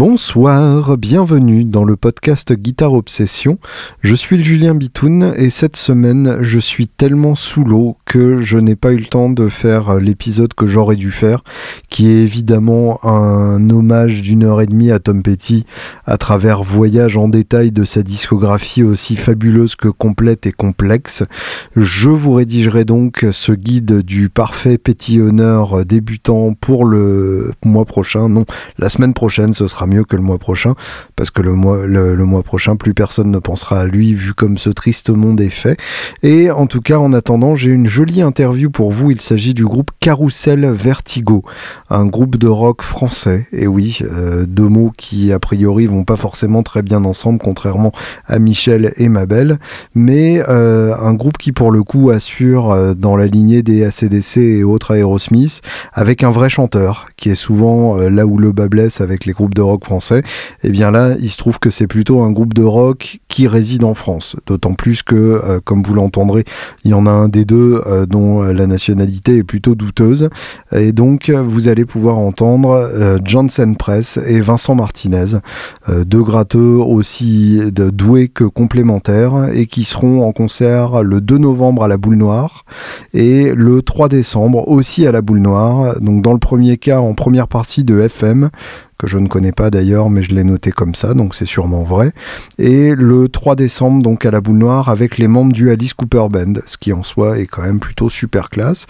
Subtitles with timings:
[0.00, 3.58] Bonsoir, bienvenue dans le podcast Guitare Obsession.
[4.00, 8.76] Je suis Julien Bitoun et cette semaine je suis tellement sous l'eau que je n'ai
[8.76, 11.44] pas eu le temps de faire l'épisode que j'aurais dû faire,
[11.90, 15.66] qui est évidemment un hommage d'une heure et demie à Tom Petty
[16.06, 21.24] à travers voyage en détail de sa discographie aussi fabuleuse que complète et complexe.
[21.76, 28.30] Je vous rédigerai donc ce guide du parfait Petty Honneur débutant pour le mois prochain,
[28.30, 28.46] non,
[28.78, 30.74] la semaine prochaine ce sera mieux que le mois prochain,
[31.16, 34.56] parce que le mois, le, mois prochain, plus personne ne pensera à lui, vu comme
[34.56, 35.76] ce triste monde est fait.
[36.22, 39.10] Et en tout cas, en attendant, j'ai une jolie interview pour vous.
[39.10, 41.44] Il s'agit du groupe Carousel Vertigo,
[41.88, 43.46] un groupe de rock français.
[43.52, 47.92] Et oui, euh, deux mots qui, a priori, vont pas forcément très bien ensemble, contrairement
[48.26, 49.58] à Michel et Mabel,
[49.94, 54.36] mais euh, un groupe qui, pour le coup, assure euh, dans la lignée des ACDC
[54.36, 55.60] et autres Aerosmith,
[55.92, 59.54] avec un vrai chanteur, qui est souvent là où le bas blesse avec les groupes
[59.54, 60.20] de rock français,
[60.62, 63.48] et eh bien là, il se trouve que c'est plutôt un groupe de rock qui
[63.48, 64.36] réside en France.
[64.46, 66.44] D'autant plus que, euh, comme vous l'entendrez,
[66.84, 70.28] il y en a un des deux euh, dont euh, la nationalité est plutôt douteuse.
[70.72, 75.38] Et donc, vous allez pouvoir entendre Johnson Press et Vincent Martinez,
[75.88, 81.88] deux gratteux aussi doués que complémentaires, et qui seront en concert le 2 novembre à
[81.88, 82.64] la Boule Noire
[83.12, 86.00] et le 3 décembre aussi à la Boule Noire.
[86.00, 88.50] Donc, dans le premier cas, en première partie de FM,
[89.00, 91.82] que je ne connais pas d'ailleurs, mais je l'ai noté comme ça, donc c'est sûrement
[91.82, 92.12] vrai.
[92.58, 96.26] Et le 3 décembre, donc à la boule noire, avec les membres du Alice Cooper
[96.30, 98.86] Band, ce qui en soi est quand même plutôt super classe.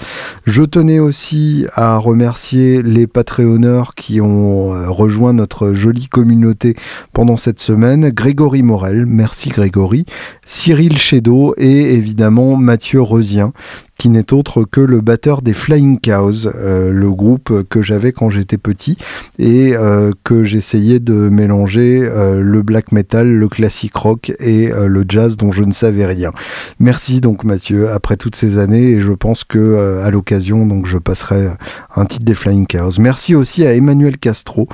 [0.46, 6.74] Je tenais aussi à remercier les Patreonneurs qui ont euh, rejoint notre jolie communauté
[7.12, 8.10] pendant cette semaine.
[8.10, 10.06] Grégory Morel, merci Grégory,
[10.44, 13.52] Cyril Chedo et évidemment Mathieu Rezien
[14.00, 18.30] qui n'est autre que le batteur des Flying Cows, euh, le groupe que j'avais quand
[18.30, 18.96] j'étais petit
[19.38, 25.04] et euh, que j'essayais de mélanger euh, le black metal, le classique rock et le
[25.06, 26.32] jazz dont je ne savais rien.
[26.78, 30.96] Merci donc Mathieu après toutes ces années et je pense que à l'occasion donc je
[30.96, 31.50] passerai
[31.94, 32.92] un titre des Flying Cows.
[32.98, 34.66] Merci aussi à Emmanuel Castro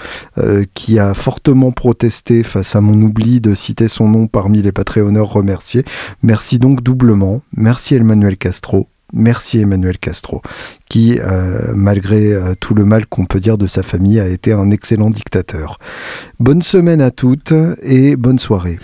[0.74, 5.32] qui a fortement protesté face à mon oubli de citer son nom parmi les Patreonneurs
[5.32, 5.84] remerciés.
[6.22, 7.42] Merci donc doublement.
[7.56, 10.42] Merci Emmanuel Castro Merci Emmanuel Castro,
[10.88, 14.52] qui, euh, malgré euh, tout le mal qu'on peut dire de sa famille, a été
[14.52, 15.78] un excellent dictateur.
[16.40, 18.78] Bonne semaine à toutes et bonne soirée.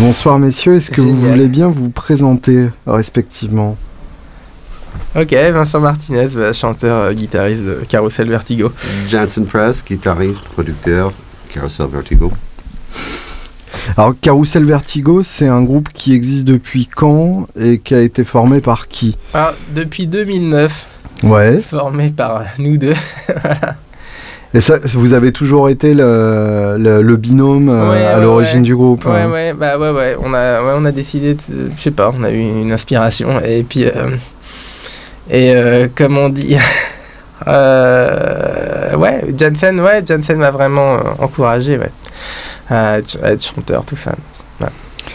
[0.00, 3.76] Bonsoir messieurs, est-ce que vous voulez bien vous présenter respectivement
[5.14, 8.72] Ok, Vincent Martinez, bah, chanteur, euh, guitariste de Carousel Vertigo.
[9.08, 11.12] Jansen Press, guitariste, producteur,
[11.52, 12.32] Carousel Vertigo.
[13.96, 18.62] Alors Carousel Vertigo, c'est un groupe qui existe depuis quand et qui a été formé
[18.62, 19.18] par qui?
[19.34, 20.86] Ah, Depuis 2009.
[21.24, 21.60] Ouais.
[21.60, 22.94] Formé par nous deux.
[24.52, 29.04] Et ça, vous avez toujours été le, le, binôme euh, à l'origine du groupe.
[29.04, 29.30] Ouais, hein.
[29.30, 30.16] ouais, bah ouais, ouais.
[30.20, 33.84] On a, on a décidé, je sais pas, on a eu une inspiration et puis
[33.84, 34.16] euh,
[35.30, 36.62] et euh, comment dire,
[37.46, 41.92] ouais, Jensen, ouais, Jensen m'a vraiment encouragé, ouais,
[42.68, 44.14] à être, chanteur, tout ça.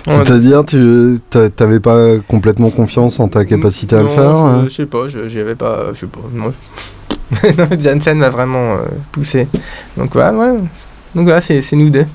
[0.08, 1.20] C'est-à-dire, tu
[1.60, 5.08] n'avais pas complètement confiance en ta capacité à le faire je, hein je sais pas,
[5.08, 6.54] j'y avais pas, je sais pas, non.
[7.80, 9.48] Janssen m'a vraiment euh, poussé.
[9.98, 10.58] Donc voilà, ouais.
[11.14, 12.06] Donc voilà, c'est nous deux.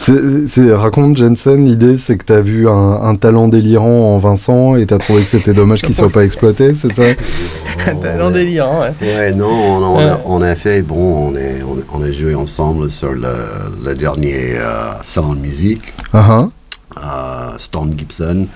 [0.00, 4.86] C'est, raconte Jensen, l'idée c'est que tu as vu un, talent délirant en Vincent et
[4.86, 7.02] tu as trouvé que c'était dommage qu'il soit pas exploité, c'est ça?
[7.86, 8.92] Un talent délirant, ouais.
[9.02, 11.62] Ouais, non, on, a, fait, bon, on, est,
[11.92, 16.48] on, a joué ensemble sur le, dernier euh, salon de musique, uh-huh.
[16.96, 18.46] euh, Stone Gibson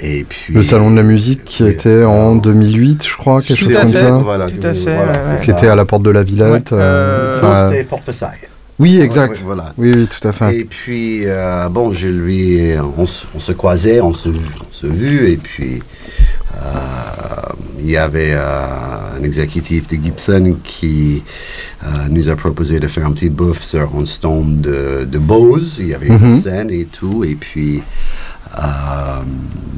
[0.00, 3.94] puis, le salon de la musique qui était en 2008, je crois, quelque chose comme
[3.94, 4.10] ça.
[4.12, 5.44] Voilà, tout à fait.
[5.44, 6.72] qui était à la porte de la Villette.
[6.72, 8.48] Euh, euh, c'était Porte Versailles.
[8.78, 9.42] Oui, exact.
[9.44, 9.74] voilà.
[9.76, 10.56] Oui, oui, tout à fait.
[10.56, 15.36] Et puis, euh, bon, je lui, on, se croisait, on se, on se vu, et
[15.36, 15.82] puis
[17.78, 21.22] il y avait un exécutif de Gibson qui
[22.08, 25.76] nous a proposé de faire un petit buff sur un stand de, de Bose.
[25.78, 26.40] Il y avait une mhm.
[26.40, 27.82] scène et tout, et puis
[28.58, 29.20] euh,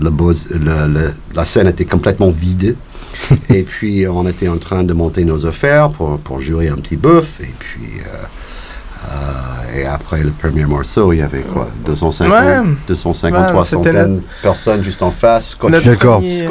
[0.00, 2.76] le, la scène était complètement vide.
[3.50, 6.96] et puis, on était en train de monter nos affaires pour, pour jurer un petit
[6.96, 7.40] bœuf.
[7.40, 12.56] Et puis, euh, euh, et après le premier morceau, il y avait quoi 250, Ouais.
[12.88, 16.18] 250 Ouais, 300 c'était notre- personnes juste en face, D'accord.
[16.20, 16.42] premier-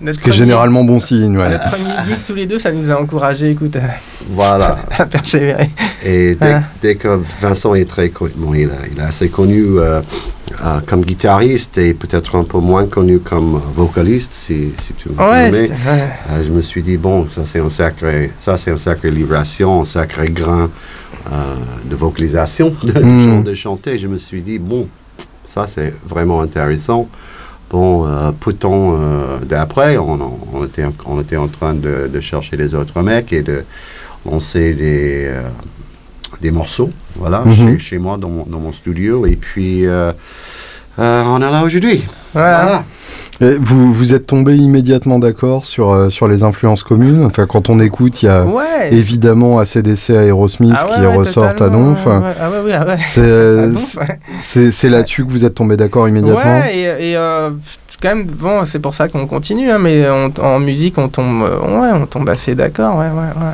[0.00, 1.50] notre Ce qui est généralement bon signe, ouais.
[1.50, 3.80] Notre premier gig tous les deux, ça nous a encouragé, écoute, à,
[4.30, 4.78] Voilà.
[4.98, 5.70] à persévérer.
[6.04, 9.78] Et dès, dès que Vincent est très connu, bon, il, a- il est assez connu
[9.78, 10.00] euh,
[10.64, 15.14] euh, comme guitariste et peut-être un peu moins connu comme vocaliste, si, si tu me
[15.14, 15.70] Ouais, permets.
[16.30, 19.82] Euh, je me suis dit bon, ça c'est un sacré, ça c'est un sacré vibration,
[19.82, 20.70] un sacré grain
[21.32, 21.54] euh,
[21.84, 23.44] de vocalisation, de, Mm.
[23.44, 23.98] de chanter.
[23.98, 24.88] Je me suis dit bon,
[25.44, 27.08] ça c'est vraiment intéressant.
[27.70, 28.06] Bon,
[28.40, 30.18] peu de temps euh, d'après, on,
[30.52, 33.64] on était, en- on était en train de, de chercher les autres mecs et de
[34.26, 35.30] lancer des,
[36.40, 37.54] des morceaux, voilà, Mhm.
[37.54, 39.26] chez, chez moi dans mon, dans mon studio.
[39.26, 40.12] Et puis, euh,
[40.98, 42.04] euh, on est là aujourd'hui.
[42.34, 42.62] Voilà.
[42.64, 42.84] Voilà.
[43.40, 47.68] Et vous, vous êtes tombé immédiatement d'accord sur, euh, sur les influences communes Enfin, quand
[47.68, 48.88] on écoute, il y a Ouais.
[48.92, 52.06] évidemment ACDC, Aerosmith Ah ouais, qui ouais, ressortent à totalement, Donf.
[52.06, 52.34] ouais, ouais.
[52.40, 52.96] Ah ouais, ouais, ah.
[53.00, 53.20] C'est
[53.64, 54.18] À Donf, ouais.
[54.70, 57.50] c'est- là-dessus que vous êtes tombé d'accord immédiatement Ouais, et, et, euh,
[58.00, 61.42] quand même, bon, c'est pour ça qu'on continue, hein, mais on- en musique, on tombe,
[61.42, 63.44] euh, ouais, on tombe assez d'accord, ouais, ouais,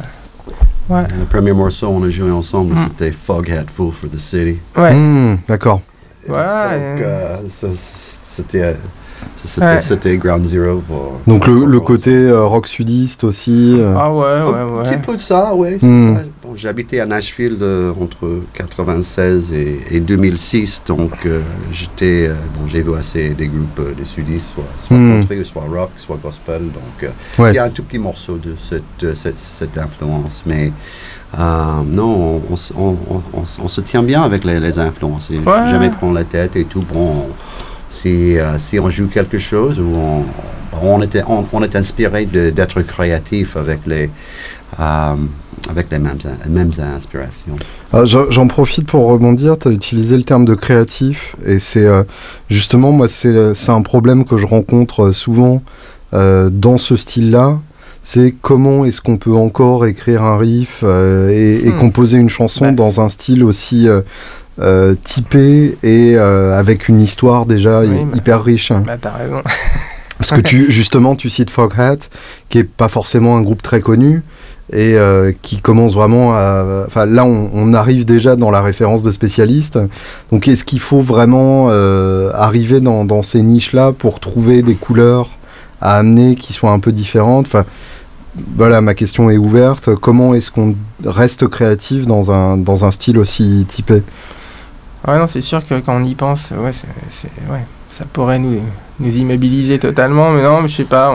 [0.91, 1.03] ouais.
[1.19, 2.79] Le premier morceau on a joué ensemble, Mm.
[2.89, 4.59] c'était Foghat Fool for the City.
[4.77, 5.81] Ouais, Hmm, D'accord.
[6.27, 7.69] Voilà, Donc, euh, ça-
[8.35, 8.73] c'était, euh,
[9.45, 9.81] c'était, Ouais.
[9.81, 10.83] c'était Ground Zero.
[10.87, 13.77] Pour, Donc le, pour- le pour- côté euh, rock sudiste aussi.
[13.79, 13.95] euh.
[13.97, 14.45] ah ouais, Un
[14.77, 14.99] ouais, petit ouais.
[14.99, 15.79] peu ça, ouais.
[15.81, 16.17] c'est Mm.
[16.17, 16.23] ça.
[16.59, 21.41] J'habitais à Nashville euh, entre 96 et, et 2006, donc euh,
[21.73, 25.21] j'étais, euh, bon, j'ai vu assez des groupes euh, des sudistes, soit, soit Mm.
[25.21, 26.63] country, soit rock, soit gospel.
[26.73, 27.53] Donc Ouais.
[27.53, 30.73] il y a un tout petit morceau de cette, de cette, cette influence, mais
[31.39, 35.31] non, on, se tient bien avec les, les influences.
[35.31, 35.71] Et Ouais.
[35.71, 36.81] Jamais prendre la tête et tout.
[36.93, 37.29] Bon, on-
[37.91, 40.25] si, si on joue quelque chose, ou on,
[40.83, 44.11] on, était, on, on est inspiré d'être créatif avec les,
[45.71, 46.19] avec les mêmes,
[46.49, 47.57] mêmes inspirations.
[47.93, 52.03] Ah, j'en profite pour rebondir, tu as utilisé le terme de créatif, et c'est euh,
[52.51, 55.63] justement, moi, c'est c'est un problème que je rencontre euh, souvent
[56.15, 57.59] euh, dans ce style-là,
[58.03, 61.79] c'est comment est-ce qu'on peut encore écrire un riff euh, et, et Hmm.
[61.79, 62.73] composer une chanson Ouais.
[62.73, 64.01] dans un style aussi euh,
[64.61, 68.71] euh, typé et euh, avec une histoire déjà Oui, hyper riche.
[68.71, 68.83] hein.
[68.87, 69.43] Bah, t'as raison.
[70.19, 71.97] Parce que tu, justement, tu cites Foghat,
[72.49, 74.23] qui est pas forcément un groupe très connu
[74.73, 76.85] et euh, qui commence vraiment à.
[76.87, 79.79] Enfin, là, on, arrive déjà dans la référence de spécialiste.
[80.31, 85.31] Donc, est-ce qu'il faut vraiment euh, arriver dans, ces niches-là pour trouver des couleurs
[85.81, 87.47] à amener qui soient un peu différentes?
[87.47, 87.65] Enfin,
[88.57, 89.95] voilà, ma question est ouverte.
[89.95, 90.75] Comment est-ce qu'on
[91.05, 94.03] reste créatif dans un, dans un style aussi typé?
[95.07, 98.61] Ouais, non, c'est sûr que quand on y pense, ouais, ça pourrait nous,
[99.01, 101.15] nous immobiliser totalement, mais non, mais je sais pas,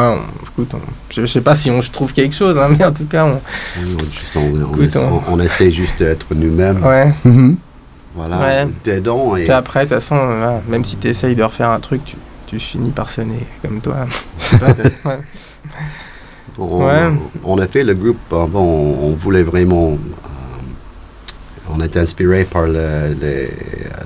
[0.00, 0.78] on, écoute, on-
[1.12, 3.24] je, je sais pas si on je trouve quelque chose, hein, mais en tout cas,
[3.26, 3.40] on,
[3.82, 6.82] Oui, on, juste, on, on Écoute, essaie, on- on essaie juste d'être nous-mêmes.
[6.84, 7.12] ouais.
[7.24, 7.56] Mhm.
[8.16, 8.68] Voilà, Ouais.
[8.84, 9.34] dedans.
[9.36, 11.80] Et, Puis après, de toute façon, euh, voilà, même si tu essayes de refaire un
[11.80, 14.06] truc, tu, tu finis par sonner comme toi.
[15.04, 15.18] Ouais.
[16.58, 17.10] On, Ouais.
[17.42, 18.60] on a fait le groupe, euh, bon,
[19.00, 19.92] on, on voulait vraiment.
[19.92, 23.50] euh, on était inspiré par le- les,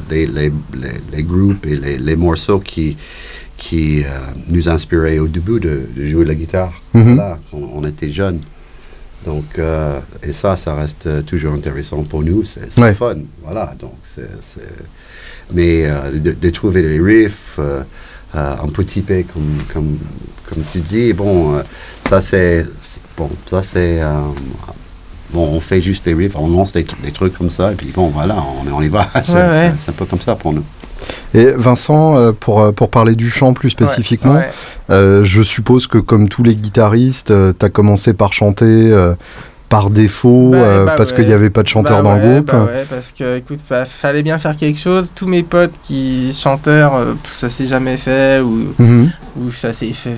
[0.08, 2.96] les, les, les- les groupes et les, les morceaux qui,
[3.58, 4.06] qui euh,
[4.48, 6.72] nous inspiraient au début de, de jouer la guitare.
[6.94, 7.14] Mhm.
[7.16, 8.40] Voilà, on, on était jeunes.
[9.26, 12.44] Donc, euh, et ça, ça reste toujours intéressant pour nous.
[12.44, 12.94] C'est Ouais.
[12.94, 13.16] fun.
[13.42, 14.30] Voilà, donc c'est.
[14.42, 14.62] c'est-
[15.52, 17.82] Mais euh, de, de trouver des riffs euh,
[18.36, 19.98] euh, un peu typés, comme, comme,
[20.48, 21.62] comme tu dis, bon, euh,
[22.08, 22.64] ça c'est.
[23.16, 24.00] Bon, ça c'est.
[24.02, 24.20] euh,
[25.32, 27.74] bon, on fait juste des riffs, on lance des, tr- des trucs comme ça, et
[27.74, 29.08] puis bon, voilà, on, on y va.
[29.24, 29.72] C'est Ouais, ouais.
[29.74, 30.64] c'est- c'est un peu comme ça pour nous.
[31.34, 34.50] Et Vincent, euh, pour, euh, pour parler du chant plus spécifiquement, Ouais,
[34.90, 38.90] Euh, je suppose que comme tous les guitaristes, tu as commencé par chanter
[39.68, 41.16] par défaut Bah, euh, bah parce ouais.
[41.16, 42.52] qu'il n'y avait pas de chanteur Bah dans le groupe.
[42.52, 45.12] ouais, parce que, écoute, fallait bien faire quelque chose.
[45.14, 49.10] Tous mes potes qui chanteurs, euh, ça s'est jamais fait, ou, Mhm.
[49.40, 50.16] ou ça s'est fait,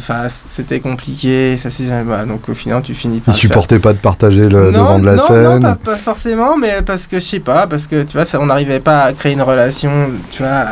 [0.49, 2.05] c'était compliqué, ça s'est jamais.
[2.05, 3.35] bah, donc au final, tu finis Ils par.
[3.35, 3.41] faire.
[3.41, 5.43] supportaient pas de partager le non, devant de la non, scène.
[5.43, 8.39] Non, pas, pas forcément, mais parce que je sais pas, parce que tu vois, ça,
[8.41, 9.91] on n'arrivait pas à créer une relation,
[10.31, 10.67] tu vois,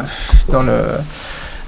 [0.50, 0.72] dans le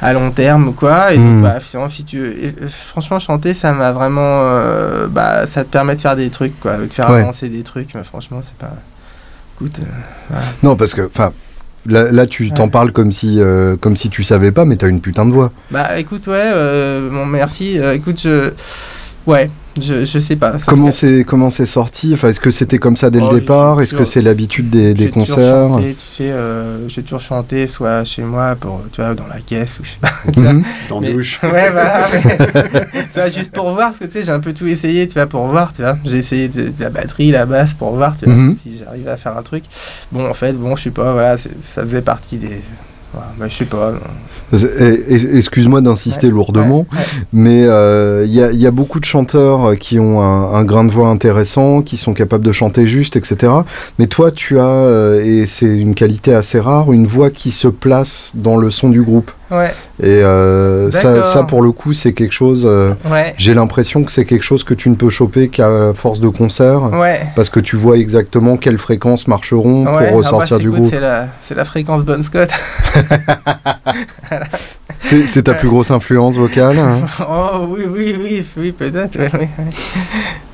[0.03, 1.13] à long terme ou quoi.
[1.13, 1.35] Et Hmm.
[1.35, 5.65] donc, bah, finalement, si tu, et, euh, franchement, chanter, ça m'a vraiment, euh, bah, ça
[5.65, 7.21] te permet de faire des trucs, quoi, de faire Ouais.
[7.21, 7.95] avancer des trucs.
[7.95, 8.73] Mais franchement, c'est pas.
[9.57, 11.33] Écoute, euh, Non, parce que, enfin,
[11.87, 12.71] là, là, tu t'en Ouais.
[12.71, 15.53] parles comme si, euh, comme si tu savais pas, mais t'as une putain de voix.
[15.71, 16.51] bah, écoute, ouais,
[17.11, 17.79] mon merci.
[17.95, 18.53] écoute, je,
[19.27, 19.51] ouais,
[19.81, 20.55] Je, je sais pas.
[20.67, 22.11] Comment c'est comment c'est sorti?
[22.15, 23.77] Enfin, est-ce que c'était comme ça dès Oh, le départ?
[23.77, 25.69] J'ai Est-ce que c'est l'habitude des, des j'ai toujours concerts?
[25.69, 29.41] chanté, tu sais, euh, j'ai toujours chanté, soit chez moi, pour, tu vois, dans la
[29.41, 30.11] caisse, ou je sais pas.
[30.33, 30.53] tu vois.
[30.55, 30.65] Mhm.
[30.89, 31.39] Dans Mais- douche.
[31.45, 32.07] Ouais, voilà.
[32.13, 32.37] mais-
[33.13, 35.15] tu vois, juste pour voir, parce que tu sais, j'ai un peu tout essayé, tu
[35.15, 35.97] vois, pour voir, tu vois.
[36.05, 38.57] J'ai essayé de, de la batterie, la basse, pour voir, tu vois, Mhm.
[38.61, 39.65] si j'arrivais à faire un truc.
[40.11, 41.49] Bon, en fait, bon, je sais pas, voilà, ça
[41.83, 42.61] faisait partie des.
[43.13, 43.93] Bah, je sais pas.
[44.53, 47.05] Et- et- Excuse-moi d'insister Ouais, lourdement, ouais, ouais.
[47.33, 50.55] mais euh, il y, a, il y a beaucoup de chanteurs euh, qui ont un,
[50.55, 53.53] un grain de voix intéressant, qui sont capables de chanter juste, etc.
[53.99, 57.69] Mais toi, tu as, euh, et c'est une qualité assez rare, une voix qui se
[57.69, 59.31] place dans le son du groupe.
[59.51, 62.65] Ouais, Et euh, ça, pour le coup, c'est quelque chose.
[62.65, 66.21] euh, ouais, J'ai l'impression que c'est quelque chose que tu ne peux choper qu'à force
[66.21, 67.21] de concert, ouais.
[67.35, 70.95] parce que tu vois exactement quelles fréquences marcheront pour ah bah, ressortir du groupe.
[71.41, 72.51] C'est la, fréquence Bon Scott.
[75.03, 76.99] C'est c'est ta plus grosse influence vocale hein?
[77.29, 79.19] Oh oui, oui, oui, oui, peut-être.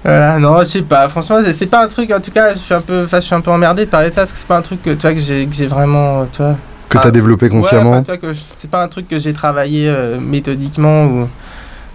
[0.05, 1.09] Voilà, non, je sais pas.
[1.09, 2.11] Franchement, c'est- pas un truc.
[2.12, 4.15] En tout cas, je suis un peu, je suis un peu emmerdé de parler de
[4.15, 6.25] ça parce que c'est pas un truc que tu vois que j'ai, que j'ai vraiment,
[6.26, 6.57] tu vois.
[6.97, 8.19] Que tu as développé Ouais, consciemment enfin,
[8.57, 11.29] c'est pas un truc que j'ai travaillé euh, méthodiquement ou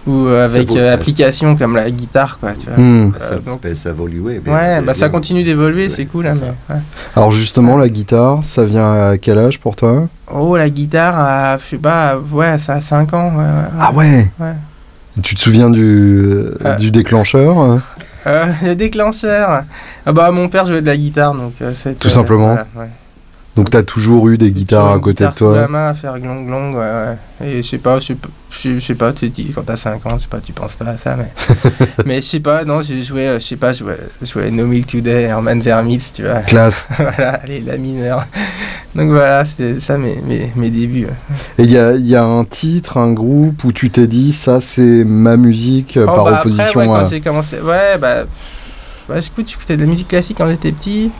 [0.04, 0.88] ou euh, avec beau, euh, ouais.
[0.88, 2.50] application comme la guitare, quoi.
[2.58, 2.74] Tu vois.
[2.76, 2.82] Ça,
[3.34, 4.42] Euh, donc- ça peut évoluer.
[4.44, 5.12] mais- Ouais, mais bah ça bien.
[5.12, 6.26] continue d'évoluer, Ouais, c'est cool.
[6.26, 6.46] hein, ça.
[6.68, 6.80] mais, ouais.
[7.14, 10.08] Alors justement, la guitare, ça vient à quel âge pour toi?
[10.34, 13.28] Oh, la guitare, à, je sais pas, ouais, ça a 5 ans.
[13.30, 13.78] Ouais, ouais, ouais.
[13.78, 14.54] Ah ouais Ouais.
[15.22, 16.74] Tu te souviens du, Euh.
[16.80, 17.78] du déclencheur?
[18.26, 19.62] le déclencheur.
[20.04, 22.46] Ah bah mon père jouait de la guitare donc euh, c'est Tout simplement.
[22.54, 22.88] voilà, ouais.
[23.54, 25.88] Donc tu as toujours eu des guitares à côté de guitare sous la toi main
[25.88, 26.80] à faire glong glong ouais,
[27.40, 27.48] ouais.
[27.48, 30.28] Et je sais pas, je sais pas, tu dis quand t'as 5 ans, je sais
[30.28, 31.30] pas, tu penses pas à ça mais
[32.06, 33.84] mais je sais pas, non, j'ai joué euh, je sais pas, je
[34.22, 36.40] jouais, No Milk Today, Herman Zermitz, tu vois.
[36.40, 36.86] Classe.
[36.96, 38.24] voilà, allez, la mineure.
[38.94, 41.08] Donc voilà, c'était ça mes, mes, mes débuts.
[41.58, 44.62] Et il y a, y a un titre, un groupe où tu t'es dit, ça
[44.62, 47.02] c'est ma musique euh, Oh, par bah, opposition après, ouais, à...
[47.02, 48.24] quand j'ai commencé, ouais, bah,
[49.08, 51.10] bah, j'écoutais de la musique classique quand j'étais petit.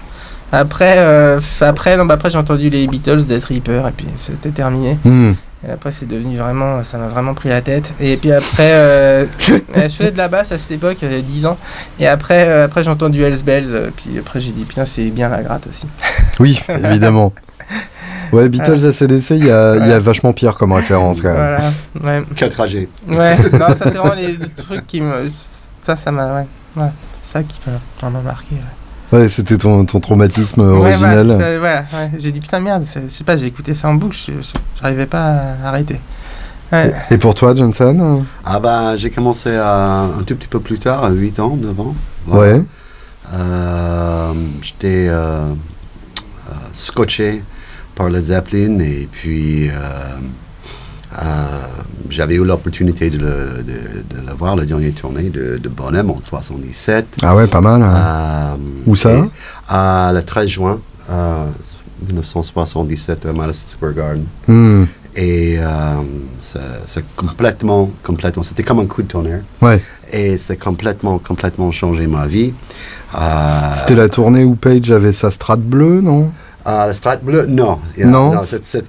[0.53, 4.51] Après, euh, après, non, bah, après j'ai entendu les Beatles, Death Reaper, et puis c'était
[4.51, 4.99] terminé.
[5.05, 5.33] Hmm.
[5.67, 7.93] Et après, c'est devenu vraiment, ça m'a vraiment pris la tête.
[8.01, 11.47] Et puis après, euh, euh, je faisais de la basse à cette époque, j'avais 10
[11.47, 11.57] ans.
[12.01, 15.29] Et après, euh, après j'ai entendu Hells Bells, puis après j'ai dit, putain, c'est bien
[15.29, 15.87] la gratte aussi.
[16.41, 17.33] Oui, évidemment.
[18.33, 19.99] Ouais, Beatles ACDC, il y a, il y a Ouais.
[19.99, 21.59] vachement pire comme référence quand même.
[21.95, 22.25] Voilà, ouais.
[22.35, 22.89] Quel trajet.
[23.07, 25.31] Ouais, non, ça c'est vraiment les, les trucs qui me.
[25.83, 26.35] Ça, ça m'a.
[26.37, 26.89] Ouais, ouais.
[27.23, 28.55] C'est ça qui m'a vraiment marqué.
[28.55, 28.82] Ouais.
[29.13, 32.11] Ouais, c'était ton, ton traumatisme Ouais, ça- voilà, ouais.
[32.19, 34.17] J'ai dit putain merde, je sais pas, j'ai écouté ça en boucle,
[34.81, 36.01] j'arrivais pas à arrêter.
[36.73, 36.95] Ouais.
[37.11, 41.05] Et pour toi, Johnson Ah bah j'ai commencé à, un tout petit peu plus tard,
[41.05, 41.95] à 8 ans, 9 ans.
[42.27, 42.63] Ouais.
[43.35, 47.43] Euh, J'étais euh, euh, scotché
[47.95, 50.17] par le Zeppelin et puis euh, euh,
[52.11, 53.73] j'avais eu l'opportunité de le, de,
[54.23, 57.07] de le voir, le dernier tournée de, de Bonham en 77.
[57.23, 57.83] Ah ouais, pas mal.
[57.83, 57.95] hein.
[57.95, 58.55] Euh,
[58.87, 59.11] Où ça?
[59.13, 59.23] et
[60.15, 61.45] Le 13 juin euh,
[62.07, 64.25] 1977 à Madison Square Garden.
[64.49, 64.85] Hmm.
[65.15, 65.67] Et euh,
[66.87, 69.43] c'est complètement, complètement, c'était comme un coup de tonnerre.
[69.61, 69.83] Ouais.
[70.11, 72.53] Et c'est complètement, complètement changé ma vie.
[73.15, 76.31] Euh, C'était la tournée où Page avait sa strate bleue, non?
[76.67, 77.79] Euh, le Strat bleu, non.
[77.99, 78.33] Il- Non.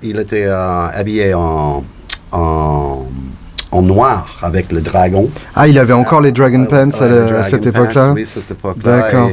[0.04, 1.84] il était euh, habillé en,
[2.34, 3.06] en,
[3.72, 5.30] en noir avec le dragon.
[5.56, 8.26] Ah, il avait encore les Dragon Ouais, Pants à, le à Dragon cette époque-là Oui,
[8.26, 9.00] cette époque-là.
[9.02, 9.30] D'accord.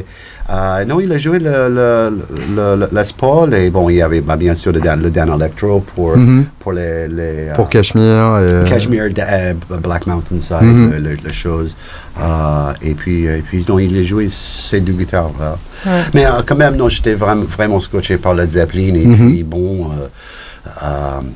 [0.49, 2.23] Euh, non, il a joué le, le,
[2.55, 5.09] le, le- Les Paul et bon, il y avait bah, bien sûr le Dan, le
[5.09, 6.45] Dan Electro pour, Mhm.
[6.59, 7.07] pour les.
[7.07, 8.39] les euh, Pour Cashmere.
[8.65, 8.69] Et...
[8.69, 10.91] Cashmere, euh, Black Mountain Side, Mhm.
[10.91, 11.77] le, le- le chose.
[12.19, 15.31] Euh, et puis, et puis non, il a joué ces deux guitares.
[15.39, 15.57] là.
[15.85, 16.01] Ouais.
[16.13, 18.95] Mais euh, quand même, non, j'étais vraiment, vraiment scotché par le Zeppelin.
[18.95, 19.15] Et Mhm.
[19.29, 20.07] puis, bon, euh, euh,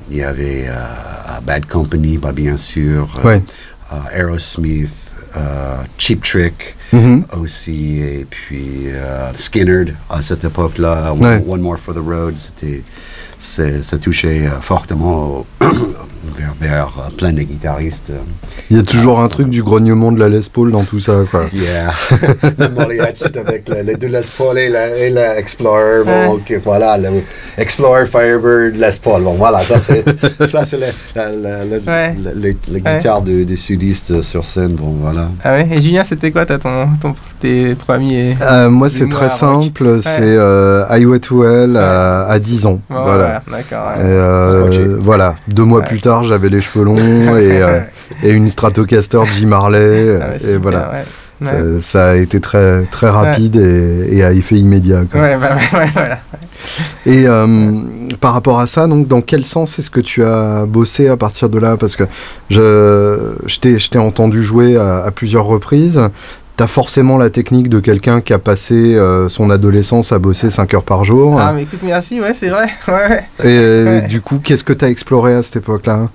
[0.10, 3.42] il y avait euh, Bad Company, bah, bien sûr, euh, Ouais.
[3.92, 4.90] euh, Aerosmith,
[5.36, 7.26] euh, Cheap Trick Mhm.
[7.42, 11.44] aussi, et puis euh, Skinner à cette époque-là, One- Ouais.
[11.48, 12.84] One More for the Road, c'était,
[13.84, 15.46] ça touchait euh, fortement au-
[16.38, 18.10] vers, vers, euh, plein de guitaristes.
[18.10, 18.18] euh.
[18.72, 21.14] Il y a toujours un truc du grognement de la Les Paul dans tout ça,
[21.30, 21.46] quoi.
[21.54, 21.94] Yeah,
[22.58, 22.68] le
[23.38, 26.62] avec le- les deux Les Paul et la, et la Explorer, bon, Ouais.
[26.64, 27.10] voilà, le
[27.58, 30.04] Explorer, Firebird, Les Paul, bon, voilà, ça c'est,
[30.48, 32.16] ça c'est la, la, la, la- Ouais.
[32.24, 33.22] la- la- la guitare
[33.56, 35.28] sudiste euh, sur scène, bon, voilà.
[35.44, 38.36] Ah ouais Et Julien, c'était quoi t'as ton, ton, tes premiers.
[38.42, 40.02] Euh, moi, c'est très simple.
[40.02, 40.86] C'est euh,
[41.20, 42.80] to Hell à, à 10 ans.
[42.90, 43.35] Bon, voilà.
[43.48, 43.92] Ouais, D'accord.
[43.98, 45.36] Et, euh, voilà.
[45.48, 45.86] Deux mois Ouais.
[45.88, 46.96] plus tard, j'avais les cheveux longs
[47.38, 47.80] et, euh,
[48.24, 50.20] et une Stratocaster Jim Marley.
[50.22, 50.92] Ah ouais, et super, voilà.
[50.92, 51.04] Ouais.
[51.44, 51.52] Ça,
[51.82, 55.02] ça a été très, très rapide et, et à effet immédiat.
[55.12, 55.20] quoi.
[55.20, 55.58] Ouais, bah,
[55.94, 56.20] voilà.
[57.06, 57.48] Et euh,
[58.22, 61.50] par rapport à ça, donc, dans quel sens est-ce que tu as bossé à partir
[61.50, 61.76] de là?
[61.76, 62.06] Parce que
[62.50, 66.00] je, je t'ai je t'ai entendu jouer à, à plusieurs reprises.
[66.58, 70.50] Tu as forcément la technique de quelqu'un qui a passé euh, son adolescence à bosser
[70.50, 71.40] 5 heures par jour.
[71.40, 72.70] Ah, mais écoute, merci, ouais, c'est vrai.
[72.88, 73.26] Ouais.
[73.44, 74.08] Et euh, ouais.
[74.08, 76.08] du coup, qu'est-ce que tu as exploré à cette époque-là?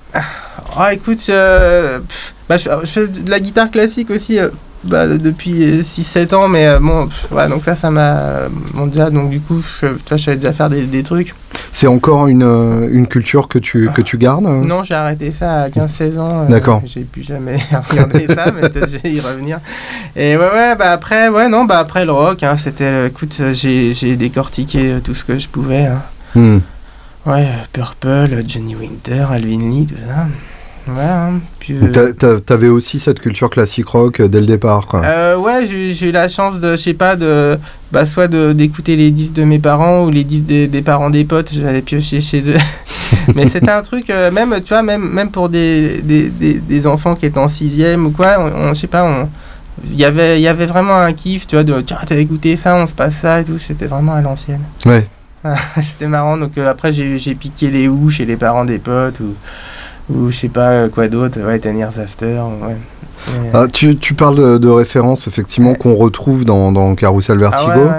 [0.76, 4.38] Ah, écoute, euh, pff, bah, je, je fais de la guitare classique aussi
[4.84, 8.48] bah, depuis 6-7 ans, mais euh, bon, pff, ouais, donc ça, ça m'a.
[8.74, 11.34] Bon, déjà, donc du coup, je, tu vois, je savais déjà faire des, des trucs.
[11.72, 15.62] C'est encore une, euh, une culture que tu, que tu gardes Non, j'ai arrêté ça
[15.62, 16.40] à 15-16 ans.
[16.42, 16.82] euh, D'accord.
[16.84, 17.58] J'ai plus jamais
[17.90, 19.58] regardé ça, mais peut-être je vais y revenir.
[20.16, 22.84] Et ouais, ouais, bah après, ouais, non, bah après le rock, hein, c'était.
[22.84, 25.86] euh, Écoute, euh, j'ai décortiqué euh, tout ce que je pouvais.
[25.86, 26.02] hein.
[26.34, 26.58] Hmm.
[27.26, 30.26] Ouais, euh, Purple, euh, Johnny Winter, Alvin Lee, tout ça.
[30.86, 31.26] Voilà.
[31.26, 31.40] hein.
[31.58, 34.86] Puis, euh, T'a- t'a- T'avais aussi cette culture classique rock euh, dès le départ.
[34.86, 35.02] Quoi.
[35.04, 37.58] Euh, ouais, j'ai eu la chance de, je sais pas, de,
[37.92, 41.10] bah, soit de- d'écouter les disques de mes parents ou les disques des, des parents
[41.10, 42.56] des potes, j'allais piocher chez eux.
[43.34, 46.86] Mais c'était un truc, euh, même, tu vois, même, même pour des, des, des, des
[46.86, 49.28] enfants qui étaient en sixième ou quoi, on, on- je sais pas, on,
[49.90, 52.56] il y avait, il y avait vraiment un kiff, tu vois, de, tiens, t'as écouté
[52.56, 54.60] ça, on se passe ça et tout, c'était vraiment à l'ancienne.
[54.86, 55.06] Ouais.
[55.82, 59.34] c'était marrant, donc après j'ai j'ai piqué les houes chez les parents des potes ou,
[60.12, 62.76] ou je sais pas euh, quoi d'autre, ouais, Ten Years After, ouais.
[63.52, 65.76] Ah, tu, tu parles de, de références effectivement Ouais.
[65.76, 67.84] qu'on retrouve dans, dans Carousel ah ouais, Vertigo.
[67.86, 67.92] ouais.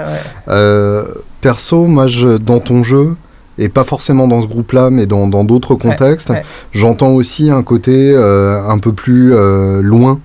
[0.48, 1.04] Euh,
[1.40, 3.14] perso, moi, je, dans ton jeu,
[3.58, 6.32] et pas forcément dans ce groupe-là, mais dans dans d'autres contextes,
[6.72, 10.18] j'entends aussi un côté euh, un peu plus euh, loin.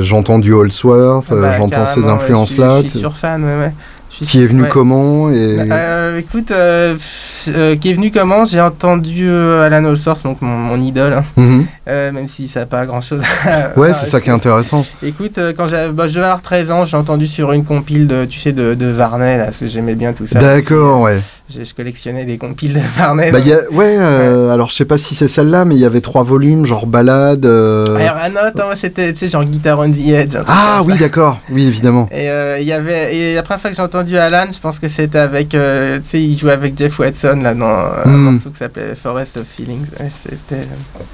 [0.00, 2.76] J'entends du Holsworth, euh, Bah, j'entends ces influences-là.
[2.76, 3.72] je suis- Je suis sur fan, ouais, ouais.
[4.20, 4.68] Je Qui est venu ouais.
[4.68, 5.56] comment et...
[5.66, 6.96] Bah, euh, écoute, euh,
[7.48, 11.64] euh, qui est venu comment J'ai entendu Alan Allsworth, donc mon, mon idole, hein, Mhm.
[11.86, 13.22] même si ça n'a pas grand chose.
[13.76, 14.84] Ouais, c'est ça qui est intéressant.
[15.02, 18.24] Écoute, quand j'avais, bah, je devais avoir 13 ans, j'ai entendu sur une compile de,
[18.26, 20.38] tu sais, de, de Varney, là, parce que j'aimais bien tout ça.
[20.38, 21.20] D'accord, ouais.
[21.48, 23.30] J'ai- Je collectionnais des compiles de Varney.
[23.32, 25.84] Bah, donc- y a, ouais, alors je sais pas si c'est celle-là, mais il y
[25.86, 27.44] avait trois volumes, genre balade.
[27.46, 30.36] Alors, à note, hein, c'était, tu sais, genre Guitar on the Edge.
[30.46, 32.08] Ah oui, d'accord, oui, évidemment.
[32.12, 32.26] Et
[32.60, 35.18] il y avait et la première fois que j'ai entendu Alan, je pense que c'était
[35.18, 38.30] avec euh, tu sais il jouait avec Jeff Watson là dans euh, un Hmm.
[38.32, 39.86] morceau qui s'appelait Forest of Feelings.
[39.98, 41.04] Ouais, c'était euh,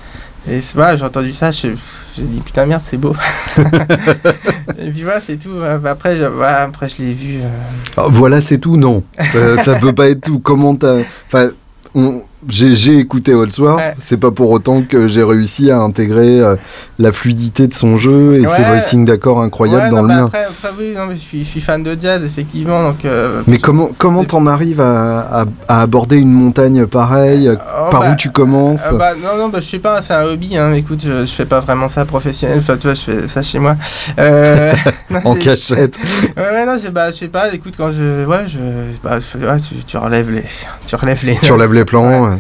[0.49, 1.75] et c'est voilà, j'ai entendu ça, j'ai
[2.19, 3.15] dit putain merde, c'est beau.
[4.79, 5.50] et puis voilà, c'est tout.
[5.55, 7.49] Euh, bah, Après je, voilà, après je l'ai vu euh,
[7.97, 9.03] Ah, voilà, c'est tout, non.
[9.33, 10.39] Ça, ça peut pas être tout.
[10.39, 10.99] Comment t'as.
[11.26, 11.49] Enfin,
[11.95, 13.95] on- j'ai écouté Holsworth, Ouais.
[13.99, 16.57] c'est pas pour autant que j'ai réussi à intégrer euh,
[16.99, 18.49] la fluidité de son jeu et Ouais.
[18.55, 20.25] ses voicings d'accords incroyables ouais, dans non, le bah, mien.
[20.27, 23.43] Après, après, oui, non, mais je suis, je suis fan de jazz effectivement donc euh,
[23.47, 27.51] Mais comment comment t'en arrives à, à- à aborder une montagne pareille?
[27.53, 28.83] Oh, Par bah, où tu commences?
[28.93, 30.57] Euh, bah, non, non, bah, je sais pas, c'est un hobby.
[30.57, 30.73] Hein.
[30.75, 32.59] Écoute, je, je fais pas vraiment ça professionnel.
[32.59, 33.77] Enfin, tu vois, je fais ça chez moi.
[34.19, 34.73] Euh,
[35.11, 35.97] non, En cachette.
[36.37, 37.53] Ouais, non, je, bah, je sais pas.
[37.53, 38.25] Écoute, quand je.
[38.27, 38.59] Ouais, je.
[39.03, 39.19] Bah,
[39.59, 40.45] tu, tu relèves les.
[40.87, 41.37] Tu relèves les.
[41.37, 42.36] Tu relèves les plans.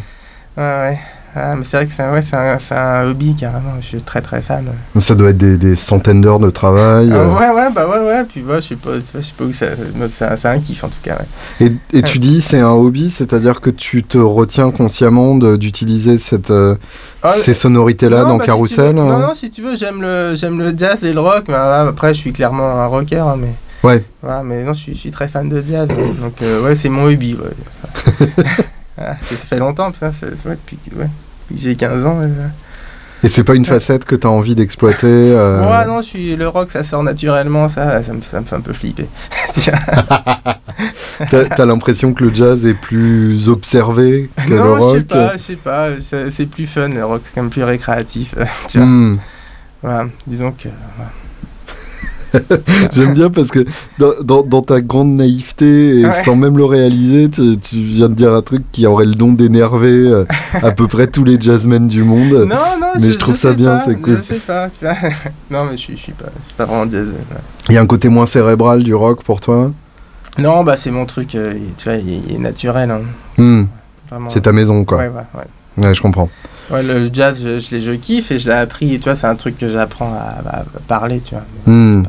[0.56, 0.98] Ouais.
[1.38, 3.74] Ah, mais c'est vrai que c'est ouais, un, un hobby carrément.
[3.82, 4.64] Je suis très très fan.
[5.00, 7.10] Ça doit être des, des centaines d'heures de travail.
[7.12, 7.34] Ah, euh.
[7.34, 8.24] ouais, ouais, bah ouais, ouais.
[8.24, 9.66] Puis, ouais, je sais pas, je sais pas où ça.
[10.38, 11.18] C'est un, kiff en tout cas.
[11.60, 11.66] Ouais.
[11.92, 16.50] Et, et tu dis c'est un hobby, c'est-à-dire que tu te retiens consciemment d'utiliser cette,
[16.50, 16.74] euh,
[17.22, 20.32] Ah, ces sonorités-là non, dans bah, Carousel veux- Non, non, si tu veux, j'aime le,
[20.32, 21.44] le jazz et le rock.
[21.48, 23.18] Mais ah, après, je suis clairement un rocker.
[23.18, 23.52] hein, mais...
[23.84, 24.02] Ouais.
[24.42, 25.86] Mais non, je suis, je suis très fan de jazz.
[25.90, 27.36] hein, donc, euh, ouais, c'est mon hobby.
[28.98, 31.08] Ah, ça fait longtemps, putain, ça- ouais, depuis, que- ouais,
[31.48, 32.20] depuis que j'ai 15 ans.
[33.22, 36.36] Et c'est pas une facette que tu as envie d'exploiter euh, Ouais, non, je suis,
[36.36, 39.08] le rock, ça sort naturellement, ça, ça me, ça me fait un peu flipper.
[41.30, 45.32] T'as l'impression que le jazz est plus observé que le non, je sais rock pas,
[45.32, 45.88] je sais pas,
[46.30, 48.34] c'est plus fun, le rock, c'est quand même plus récréatif.
[48.68, 48.86] tu vois.
[48.86, 49.18] Hmm.
[49.82, 50.68] Voilà, disons que.
[52.92, 53.64] J'aime bien parce que
[53.98, 56.22] dans, dans- dans ta grande naïveté, et Ouais.
[56.24, 59.32] sans même le réaliser, tu, tu viens de dire un truc qui aurait le don
[59.32, 62.32] d'énerver euh, à peu près tous les jazzmen du monde.
[62.48, 64.18] Non, non, Mais je trouve ça bien, c'est cool.
[64.18, 64.94] Je sais pas, tu vois.
[65.50, 67.08] non, mais je suis, je suis pas, je suis pas vraiment jazz.
[67.28, 67.40] voilà.
[67.68, 69.72] Il y a un côté moins cérébral du rock pour toi?
[70.38, 72.90] Non, bah c'est mon truc, euh, tu vois, il, il est naturel.
[72.90, 73.00] hein,
[73.38, 73.64] Hmm.
[74.28, 74.98] C'est ta maison, quoi.
[74.98, 75.40] Ouais, ouais,
[75.80, 75.84] ouais.
[75.86, 76.28] Ouais, je comprends.
[76.70, 79.26] Ouais, le, jazz, je, je, l'ai- je kiffe et je l'ai appris, tu vois, c'est
[79.28, 81.44] un truc que j'apprends à, à parler, tu vois.
[81.72, 82.04] Hmm.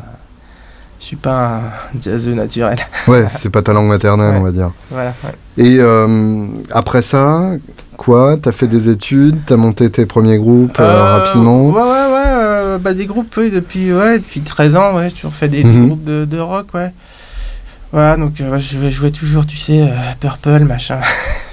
[0.99, 1.61] Je suis pas
[1.95, 2.77] un jazzeux naturel.
[3.07, 4.39] Ouais, c'est pas ta langue maternelle, Ouais.
[4.39, 4.71] on va dire.
[4.89, 5.13] voilà.
[5.23, 5.63] ouais.
[5.63, 7.51] Et euh, après ça,
[7.97, 8.35] quoi?
[8.41, 9.37] T'as fait des études?
[9.45, 11.67] T'as monté tes premiers groupes euh, Euh, rapidement?
[11.69, 12.79] Ouais, ouais, ouais.
[12.79, 15.87] bah, des groupes, oui, depuis, ouais, depuis 13 ans, ouais, j'ai toujours fait des, Mhm.
[15.87, 16.91] groupes de, de rock, ouais.
[17.93, 19.87] Voilà, donc je vais jouer toujours, tu sais,
[20.19, 20.99] Purple, machin.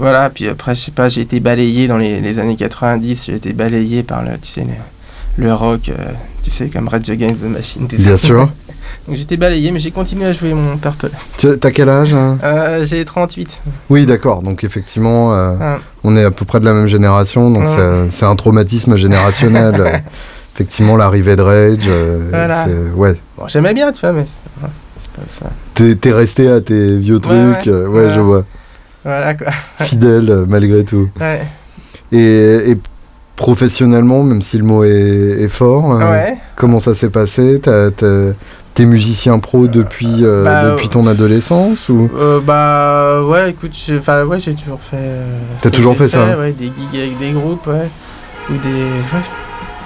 [0.00, 3.34] voilà, puis après, je sais pas, j'ai été balayé dans les, les années 90, j'ai
[3.34, 4.70] été balayé par le, tu sais, les-
[5.44, 5.94] le rock, euh,
[6.42, 7.86] tu sais, comme Rage Against the Machine.
[7.86, 8.48] Bien sûr.
[9.06, 11.10] Donc j'étais balayé, mais j'ai continué à jouer mon Purple.
[11.38, 12.36] Tu as quel âge hein?
[12.42, 13.60] Euh, j'ai 38.
[13.88, 14.42] Oui, d'accord.
[14.42, 15.76] Donc effectivement, euh, Ah.
[16.02, 17.68] on est à peu près de la même génération, donc
[18.10, 20.02] c'est- un traumatisme générationnel.
[20.54, 21.88] Effectivement, l'arrivée de Rage,
[22.30, 22.66] Voilà.
[22.66, 23.14] c'est- ouais.
[23.38, 24.68] Bon, j'aimais bien, tu vois, mais c'est
[25.00, 25.94] c'est pas ça.
[26.00, 27.36] T'es resté à tes vieux trucs,
[27.66, 27.70] ouais.
[27.72, 28.10] ouais, Ouais.
[28.14, 28.44] je vois.
[29.04, 29.50] Voilà quoi.
[29.80, 31.08] Fidèle euh, malgré tout.
[31.20, 31.42] Ouais.
[32.12, 32.78] Et, et
[33.36, 36.36] professionnellement, même si le mot est, est fort, euh, ouais.
[36.56, 37.60] comment ça s'est passé?
[38.72, 42.08] T'es musicien pro depuis, euh, bah, depuis ton adolescence ou?
[42.16, 44.96] Euh, bah ouais, écoute, j'ai- enfin ouais, j'ai toujours fait.
[44.96, 45.26] euh,
[45.60, 47.88] T'as toujours fait ça Ouais, des gigs avec des groupes, ouais,
[48.48, 48.68] ou des.
[48.68, 49.22] Ouais.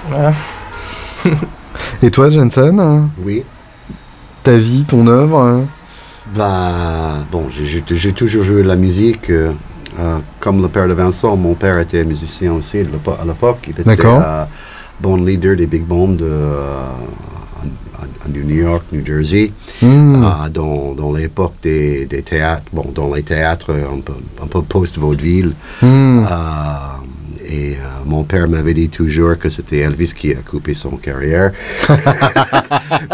[0.09, 0.33] Voilà.
[2.03, 3.09] Et toi, Jensen?
[3.23, 3.43] Oui.
[4.43, 5.61] Ta vie, ton œuvre hein?
[6.33, 7.83] Bah, bon, j'ai-
[8.13, 9.29] toujours joué de la musique.
[9.29, 9.51] euh,
[9.99, 12.89] euh, comme le père de Vincent, mon père était musicien aussi de
[13.21, 13.59] à l'époque.
[13.67, 13.83] Il était
[14.25, 14.43] euh,
[14.99, 16.81] bon leader des big bands de, euh,
[18.27, 20.25] New York, New Jersey, Hmm.
[20.51, 25.53] dans, dans l'époque des, des théâtres, bon, dans les théâtres un peu, un peu post-vaudeville.
[25.81, 26.25] Hmm.
[27.47, 31.51] Et euh, mon père m'avait dit toujours que c'était Elvis qui a coupé son carrière.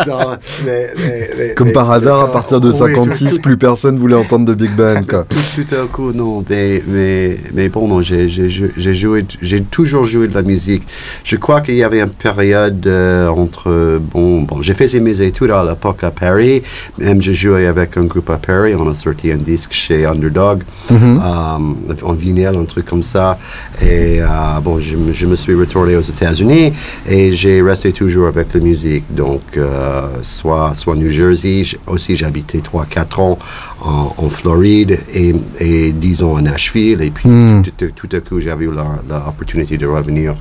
[0.08, 3.98] Non, mais- mais- mais- Comme par hasard, à partir de oui, 56, tout- plus personne
[3.98, 5.04] voulait entendre de Big Band.
[5.08, 5.26] Quoi.
[5.26, 6.44] tout, tout à coup, non.
[6.50, 9.26] Mais, mais, mais bon, non, j'ai joué,
[9.70, 10.84] toujours joué de la musique.
[11.24, 15.52] Je crois qu'il y avait une période euh, entre, bon, bon, j'ai fait mes études
[15.52, 16.62] à l'époque à Paris.
[16.98, 18.74] Même j'ai joué avec un groupe à Paris.
[18.76, 21.22] On a sorti un disque chez Underdog, Mhm.
[21.24, 23.38] euh, en vinyle, un truc comme ça.
[23.82, 24.21] Et
[24.64, 26.74] bon, je, me- je me suis retourné aux États-Unis
[27.10, 29.04] et j'ai resté toujours avec la musique.
[29.14, 33.40] Donc, euh, soit, soit New Jersey, aussi j'ai habité 3-4 ans
[33.82, 37.02] en, en Floride et, et 10 ans à Nashville.
[37.02, 37.64] Et puis, Hmm.
[37.96, 40.34] tout, à coup, j'avais eu l'opportunité de revenir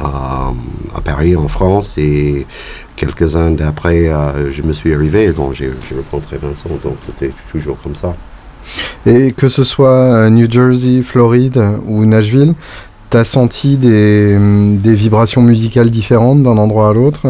[0.00, 1.94] euh, à Paris, en France.
[1.98, 2.46] Et
[2.96, 5.30] quelques années d'après, euh, je me suis arrivé.
[5.30, 8.14] Bon, j'ai rencontré Vincent, donc c'était toujours comme ça.
[9.06, 12.54] Et que ce soit New Jersey, Floride ou Nashville,
[13.10, 14.36] t'as senti des,
[14.78, 17.22] des vibrations musicales différentes d'un endroit à l'autre?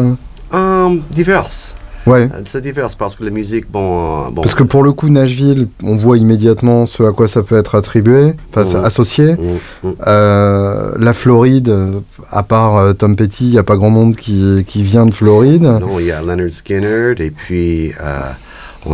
[0.53, 1.73] Euh, diverses.
[2.05, 2.29] Ouais.
[2.33, 4.41] Euh, C'est divers parce que la musique, bon, euh, bon.
[4.41, 7.75] Parce que pour le coup, Nashville, on voit immédiatement ce à quoi ça peut être
[7.75, 8.85] attribué, enfin Mhm.
[8.85, 9.33] associé.
[9.33, 9.93] Mm, mm.
[10.07, 11.99] Euh, la Floride, euh,
[12.31, 15.13] à part euh, Tom Petty, il n'y a pas grand monde qui, qui vient de
[15.13, 15.63] Floride.
[15.63, 18.19] Non, il y a Leonard Skinner et puis euh,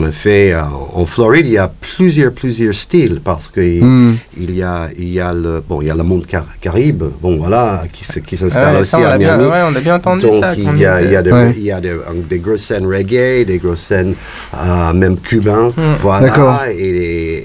[0.03, 0.61] a fait euh,
[0.95, 4.15] en Floride, il y a plusieurs plusieurs styles parce que Hmm.
[4.37, 7.03] il y a il y a le bon il y a le monde car- caribe,
[7.21, 8.03] bon voilà qui
[8.35, 10.53] s'installe ouais, aussi à bien, ouais, on a bien entendu Donc, ça.
[10.55, 11.53] il y a, il y a, des, Ouais.
[11.55, 11.95] il y a des,
[12.29, 14.15] des grosses scènes reggae, des grosses scènes
[14.55, 15.95] euh, même cubains, Hmm.
[16.01, 16.27] voilà.
[16.27, 16.59] D'accord.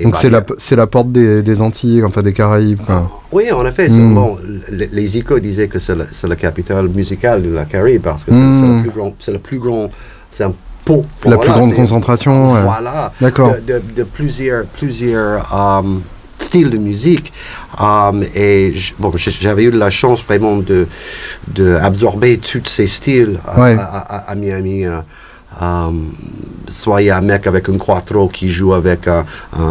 [0.02, 2.80] Donc bah, c'est a- la, la porte des, des Antilles, enfin des Caraïbes.
[2.86, 3.10] quoi.
[3.32, 3.88] Oui, en effet.
[3.90, 4.14] Mm.
[4.14, 4.38] Bon,
[4.70, 8.38] les, les ICO disaient que c'est la, capitale musicale de la Caraïbe parce que c'est
[8.38, 8.58] Mm.
[8.58, 9.90] c'est le plus grand, c'est le plus grand,
[10.30, 10.54] c'est un
[11.24, 12.54] La plus grande concentration.
[12.62, 13.12] Voilà.
[13.20, 13.54] D'accord.
[13.66, 15.82] De, de- de plusieurs, plusieurs euh,
[16.38, 17.32] styles de musique.
[17.80, 20.86] Euh, et bon, j'avais eu de la chance vraiment de,
[21.48, 23.76] de absorber tous ces styles à, Ouais.
[23.78, 24.84] à- à- à Miami.
[24.86, 25.00] euh,
[25.60, 25.90] euh,
[27.10, 29.24] a un mec avec un quattro qui joue avec un,
[29.56, 29.62] un,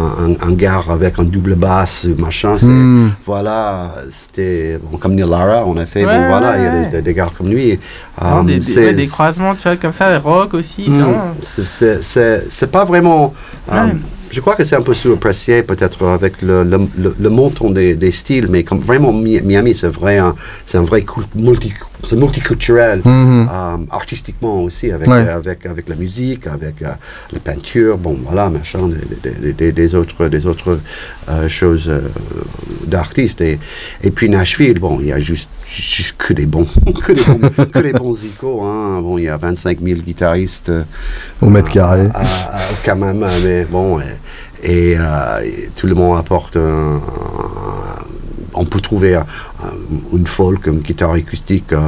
[0.42, 2.56] un- un gars avec un double basse, machin.
[2.60, 3.10] Hmm.
[3.24, 7.00] Voilà, c'était bon, comme Neil Lara, on a fait, bon, Ouais, voilà, il y a
[7.00, 7.78] des, gars comme lui.
[8.20, 10.84] Non, Euh, des, ouais, des croisements, tu vois, comme ça, rock aussi.
[10.84, 13.32] c'est vraiment- c'est- pas vraiment.
[13.72, 13.86] euh,
[14.30, 17.94] je crois que c'est un peu sous-apprécié peut-être avec le, le, le- le montant des,
[17.94, 20.34] des styles, mais comme vraiment Mi- Miami, c'est vrai, un-
[20.66, 21.72] c'est un vrai cul- multi,
[22.06, 23.02] c'est multiculturel.
[23.04, 23.48] Mhm.
[23.50, 25.28] euh, artistiquement aussi, avec, Ouais.
[25.28, 26.88] avec, avec la musique, avec euh,
[27.32, 30.78] les peintures, bon voilà, machin, des, des- des- des autres, des autres
[31.28, 31.90] euh, choses
[32.86, 33.40] d'artistes.
[33.40, 33.58] Et,
[34.02, 36.66] et puis Nashville, bon, il y a juste, juste que des bons,
[37.04, 38.64] que des bons, que des bons icônes.
[38.64, 39.00] Hein.
[39.02, 40.72] Bon, il y a 25 000 guitaristes.
[41.42, 42.08] Au mètre carré.
[42.14, 43.98] à- à- quand même, mais bon,
[44.62, 44.96] et,
[45.76, 47.00] tout le monde apporte un, un-
[48.58, 49.26] on peut trouver un-
[49.64, 51.78] un- une folk, une guitare acoustique euh,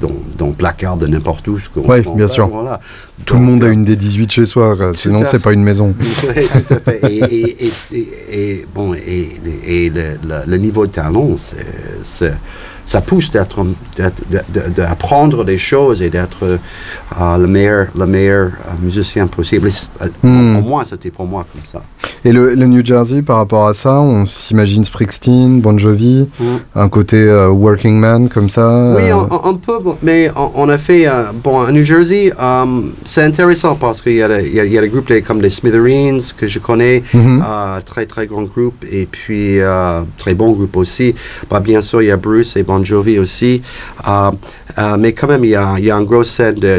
[0.00, 1.58] dans, dans le placard de n'importe où.
[1.72, 2.48] qu'on bien sûr.
[2.48, 2.80] Voilà.
[3.24, 4.94] Tout le monde a euh, une D18 chez soi, quoi.
[4.94, 5.94] sinon c'est pas une maison.
[6.36, 7.00] Oui, tout à fait.
[7.10, 12.34] Et, et- et- et- et, bon, et, et le, le- le niveau de talent, c'est-
[12.88, 13.58] ça pousse d'être,
[14.74, 19.68] d'apprendre des choses et d'être euh, le meilleur, le meilleur euh, musicien possible.
[20.22, 20.56] Hmm.
[20.56, 21.82] Au moins, c'était pour moi comme ça.
[22.24, 26.44] Et le, le New Jersey, par rapport à ça, on s'imagine Springsteen, Bon Jovi, Mm.
[26.74, 29.72] un côté euh, working man comme ça Oui, un, un peu,
[30.02, 31.06] mais on, a fait,
[31.44, 32.32] bon, à New Jersey,
[33.04, 35.12] c'est intéressant parce qu'il y, a des- il y, a- il y a des groupes
[35.26, 39.58] comme les Smithereens que je connais, euh, très très grand groupe, et puis
[40.16, 41.14] très bon groupe aussi.
[41.50, 43.62] Bah, bien sûr, il y a Bruce et Bon Jovi aussi,
[44.06, 44.30] Euh,
[44.78, 46.78] euh, mais quand même, il y a, il y a une grosse scène de,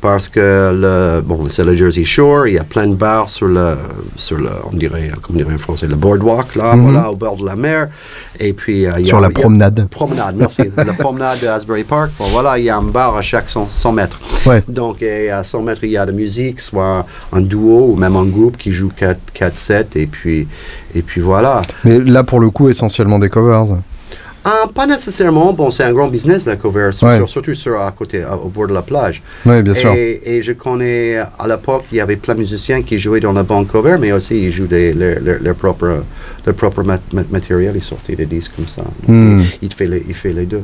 [0.00, 0.40] parce que
[0.74, 3.74] le, bon, c'est le Jersey Shore, il y a plein de bars sur le,
[4.16, 6.82] sur le, on dirait, comment dire en français, le boardwalk, là, Mhm.
[6.82, 7.88] voilà, au bord de la mer,
[8.38, 9.88] et puis euh, il y sur a- la il y a- promenade.
[9.90, 10.62] Promenade, merci.
[10.76, 12.10] la promenade de Asbury Park.
[12.18, 14.18] Bon, voilà, il y a un bar à chaque 100, 100 mètres.
[14.46, 14.62] Ouais.
[14.68, 17.96] Donc, et à 100 mètres, il y a de la musique, soit un duo ou
[17.96, 19.96] même un groupe qui joue 4-7.
[19.96, 20.46] Et puis,
[20.94, 21.62] et puis voilà.
[21.84, 23.78] Mais là, pour le coup, essentiellement des covers.
[24.48, 25.52] Ah, pas nécessairement.
[25.52, 26.90] Bon, c'est un grand business, la cover,
[27.26, 29.20] surtout, sur, à côté, à- au bord de la plage.
[29.44, 29.92] Oui, bien sûr.
[29.92, 33.42] Et, je connais, à l'époque, il y avait plein de musiciens qui jouaient dans la
[33.42, 36.04] bande cover, mais aussi ils jouent des, leur, propre,
[36.46, 38.82] leur propre mat- mat- matériel, ils sortaient des disques comme ça.
[39.08, 39.40] Hmm.
[39.40, 40.62] il, il fait les, il fait les deux.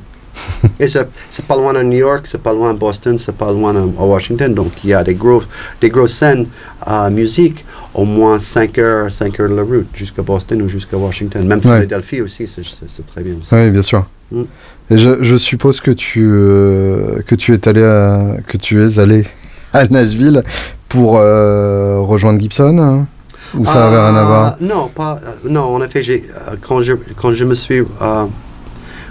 [0.81, 3.75] Et c'est pas loin de New York, c'est pas loin de Boston, c'est pas loin
[3.75, 5.43] à Washington, donc il y a des, gros,
[5.81, 6.47] des grosses scènes
[6.81, 7.65] à musique,
[7.95, 11.47] au moins 5 heures, 5 heures de la route, jusqu'à Boston ou jusqu'à Washington.
[11.47, 11.77] Même Ouais.
[11.83, 13.35] Philadelphie aussi, c'est- très bien.
[13.53, 14.07] Oui, bien sûr.
[14.31, 14.43] Mm.
[14.91, 18.99] Et je, je suppose que tu, euh, que tu es allé à, que tu es
[18.99, 19.25] allé
[19.73, 20.43] à Nashville
[20.89, 23.07] pour euh, rejoindre Gibson hein?
[23.55, 24.47] Ou ça avait rien à voir?
[24.61, 27.83] Euh, Non, pas, euh, non, en effet, euh, quand, je, quand je me suis.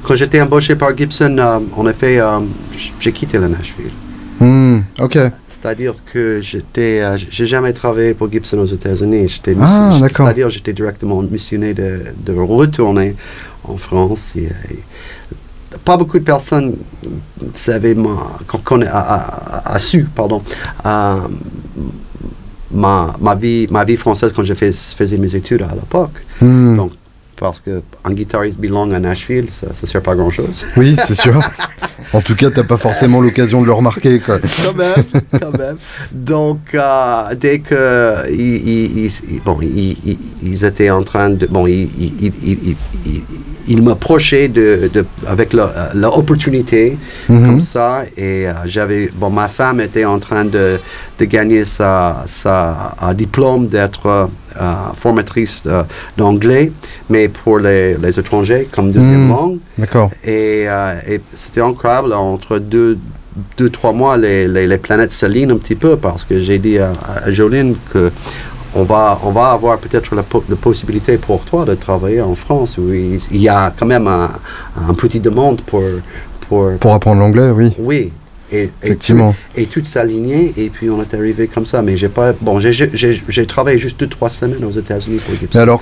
[0.04, 2.40] Quand j'étais embauché par Gibson, euh, en effet, euh,
[3.00, 3.92] j'ai quitté la Nashville.
[4.40, 5.18] Hmm, Ok.
[5.50, 9.28] C'est-à-dire que j'étais, euh, j'ai jamais travaillé pour Gibson aux États-Unis.
[9.28, 9.92] J'étais, Ah.
[10.00, 13.16] C'est-à-dire j'étais directement missionné de, de retourner
[13.64, 14.34] en France.
[14.36, 14.80] Et, et
[15.86, 16.74] pas beaucoup de personnes
[17.54, 20.42] savaient ma, qu'on a, a- a- a su, pardon,
[20.84, 21.16] euh,
[22.72, 26.26] ma, ma vie, ma vie française quand je fais- faisais mes études à l'époque.
[26.42, 26.76] Hmm.
[26.76, 26.94] Donc,
[27.42, 30.64] parce qu'un guitariste bilingue à Nashville, ça ne sert pas à grand-chose.
[30.78, 31.40] Oui, c'est sûr.
[32.14, 34.20] en tout cas, t'as pas forcément l'occasion de le remarquer.
[34.20, 34.38] Quoi.
[34.64, 35.04] quand même,
[35.42, 35.78] quand même.
[36.12, 41.90] Donc, euh, dès que ils, ils- ils- bon, ils, étaient en train de, bon, ils,
[42.00, 42.76] ils, ils, ils-
[43.08, 43.24] ils-
[43.68, 45.54] ils m'approchaient de, de, avec
[45.96, 46.98] l'opportunité
[47.30, 47.46] Mhm.
[47.46, 50.80] comme ça, et euh, j'avais, bon, ma femme était en train de,
[51.20, 54.26] de gagner sa, sa un diplôme d'être euh, euh,
[54.96, 55.84] formatrice euh,
[56.18, 56.72] d'anglais,
[57.10, 59.30] mais pour les, les étrangers comme deuxième Mhm.
[59.30, 59.58] langue.
[59.78, 60.10] D'accord.
[60.24, 62.98] Et, euh, et c'était incroyable, entre deux,
[63.58, 66.78] deux trois mois, les, les, les planètes s'alignent un petit peu parce que j'ai dit
[66.80, 66.92] à,
[67.26, 68.12] à Jolene que
[68.74, 72.36] on va, on va avoir peut-être la, po- la possibilité pour toi de travailler en
[72.36, 74.30] France où il, il y a quand même un,
[74.90, 75.84] un petit demande pour,
[76.48, 77.74] pour, Pour apprendre l'anglais, oui.
[77.80, 78.14] oui.
[78.52, 79.16] Et, et tout,
[79.56, 81.82] et tout s'aligner et puis on est arrivé comme ça.
[81.82, 85.50] Mais j'ai pas, bon, j'ai- travaillé juste deux trois semaines aux États-Unis pour Gibson.
[85.54, 85.82] Mais alors,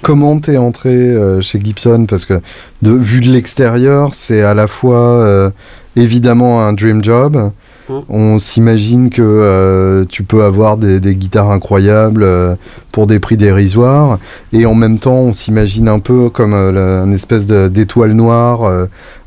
[0.00, 2.06] comment t'es entré euh, chez Gibson?
[2.08, 2.40] Parce que,
[2.80, 5.50] de, vu de l'extérieur, c'est à la fois euh,
[5.96, 7.52] évidemment un dream job.
[7.88, 7.98] Mm.
[8.08, 12.54] On s'imagine que euh, tu peux avoir des, des guitares incroyables euh,
[12.92, 14.18] pour des prix dérisoires.
[14.52, 18.70] Et en même temps, on s'imagine un peu comme euh, une espèce d'étoile noire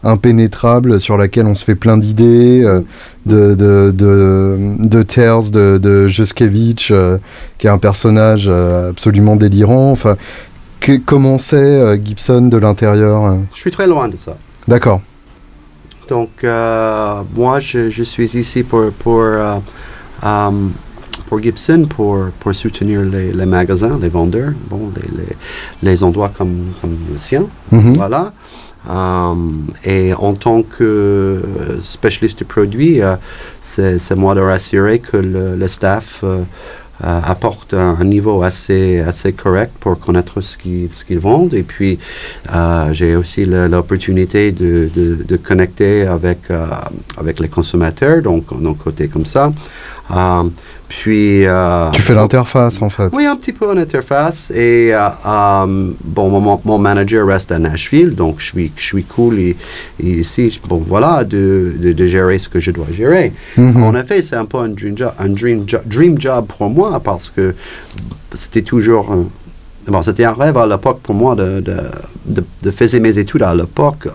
[0.04, 2.62] impénétrable sur laquelle on se fait plein d'idées,
[3.26, 6.94] de, de, de, de de, de Juskevich,
[7.58, 9.92] qui est un personnage absolument délirant.
[9.92, 10.16] Enfin,
[10.80, 13.38] que- comment c'est Gibson de l'intérieur?
[13.54, 14.38] Je suis très loin de ça.
[14.68, 15.02] D'accord.
[16.08, 19.56] Donc, euh, moi, je, je suis ici pour, pour, euh,
[20.24, 20.52] euh,
[21.28, 25.36] pour Gibson, pour, pour soutenir les, les magasins, les vendeurs, bon, les, les,
[25.82, 27.46] les endroits comme, comme le sien.
[27.72, 27.94] Mhm.
[27.96, 28.34] Voilà.
[28.88, 29.34] Euh,
[29.84, 31.42] et en tant que euh,
[31.82, 33.02] spécialiste du produit,
[33.60, 36.24] c'est c'est moi de rassurer que le, le staff
[37.04, 41.54] euh, euh, apporte un, un niveau assez, assez correct pour connaître ce qu'ils vendent.
[41.54, 42.00] Et puis,
[42.54, 46.66] euh, j'ai aussi l'opportunité de, de, de connecter avec, euh,
[47.18, 49.52] avec les consommateurs, donc d'un côté comme ça.
[50.88, 53.10] Puis, euh, Tu fais l'interface en fait.
[53.14, 54.52] oui, un petit peu en interface.
[54.52, 59.04] Et euh, euh, bon, mon, mon manager reste à Nashville, donc je suis, je suis
[59.04, 59.56] cool et,
[60.02, 63.34] et ici, bon, voilà, de, de, de gérer ce que je dois gérer.
[63.58, 63.84] Mhm.
[63.84, 67.00] En effet, c'est un peu un dream job, un dream, jo- dream job pour moi
[67.00, 67.56] parce que
[68.36, 69.14] c'était toujours.
[69.88, 71.78] bon, c'était un rêve à l'époque pour moi de, de,
[72.26, 74.08] de, de faire mes études à l'époque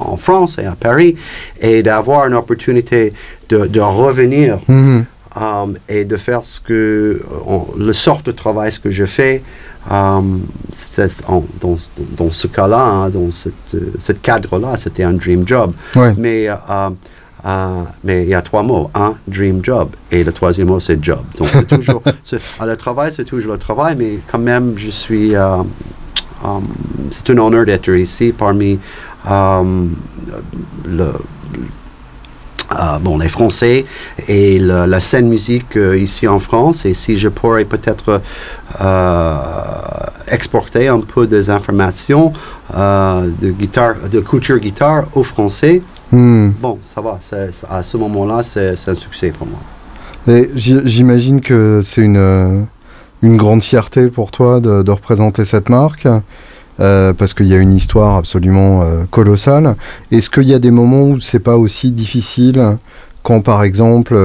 [0.00, 1.16] en France et à Paris
[1.60, 3.12] et d'avoir une opportunité
[3.52, 5.04] de, de revenir Mhm.
[5.36, 9.42] um, et de faire ce que, on- le sort de travail ce que je fais.
[9.90, 11.22] um, c'est-
[11.60, 11.76] dans,
[12.20, 15.72] dans ce cas-là, hein, dans cette, euh, ce cadre-là, c'était un dream job.
[15.96, 16.14] Ouais.
[16.16, 16.54] Mais euh,
[17.44, 18.88] euh, mais il y a trois mots.
[18.94, 19.88] Un, dream job.
[20.12, 21.22] Et le troisième mot, c'est job.
[21.38, 24.90] Donc, c'est toujours, c'est- à le travail, c'est toujours le travail, mais quand même, je
[24.90, 25.56] suis, euh,
[27.10, 28.78] c'est un honneur d'être ici parmi
[30.98, 31.08] le,
[33.00, 33.84] bon, les Français
[34.28, 36.84] et la scène musique ici en France.
[36.84, 38.20] Et si je pourrais peut-être
[40.28, 42.32] exporter un peu des informations
[42.74, 46.50] de, guitare, de culture guitare aux Français, hmm.
[46.60, 47.18] bon, ça va.
[47.70, 49.60] à ce moment-là, c'est un succès pour moi.
[50.54, 52.62] J'imagine que c'est une, euh,
[53.22, 56.06] une grande fierté pour toi de, représenter cette marque.
[56.80, 59.76] Euh, parce qu'il y a une histoire absolument euh, colossale.
[60.10, 62.78] Est-ce qu'il y a des moments où c'est pas aussi difficile
[63.22, 64.18] quand par exemple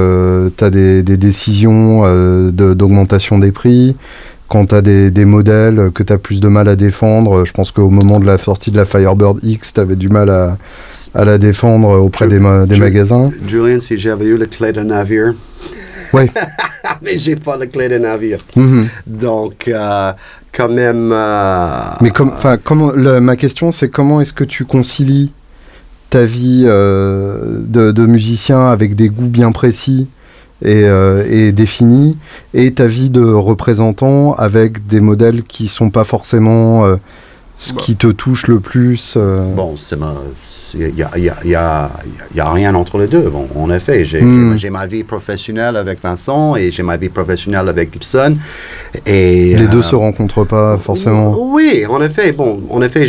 [0.57, 2.01] tu as des, des décisions
[2.51, 3.95] d'augmentation des prix,
[4.47, 7.51] quand tu as des, des, modèles que tu as plus de mal à défendre, je
[7.51, 10.57] pense qu'au moment de la sortie de la Firebird X, tu avais du mal à,
[11.13, 13.29] à, la défendre auprès des, des magasins.
[13.45, 15.35] Julien, si j'avais eu le clé de navire,
[16.13, 16.23] oui.
[17.01, 18.39] mais j'ai pas la clé de navire.
[18.55, 18.87] Mhm.
[19.05, 20.13] Donc, euh,
[20.51, 21.11] quand même.
[21.13, 22.33] Euh, mais comme,
[22.63, 25.31] comment, ma question, c'est comment est-ce que tu concilies
[26.09, 30.07] ta vie euh, de, musicien avec des goûts bien précis
[30.63, 30.85] et,
[31.29, 32.17] et, définis
[32.55, 36.83] et ta vie de représentant avec des modèles qui sont pas forcément
[37.57, 37.81] ce bah.
[37.81, 40.15] qui te touche le plus Bon, c'est ma
[40.73, 41.89] il n'y a, y a, y a,
[42.35, 43.29] y a, rien entre les deux.
[43.29, 44.57] Bon, en effet, hmm.
[44.57, 48.35] j'ai ma vie professionnelle avec Vincent et j'ai ma vie professionnelle avec Gibson.
[49.05, 51.35] Et, les deux ne euh, se rencontrent pas forcément.
[51.37, 52.31] Oui, en effet.
[52.31, 53.07] Bon, en effet,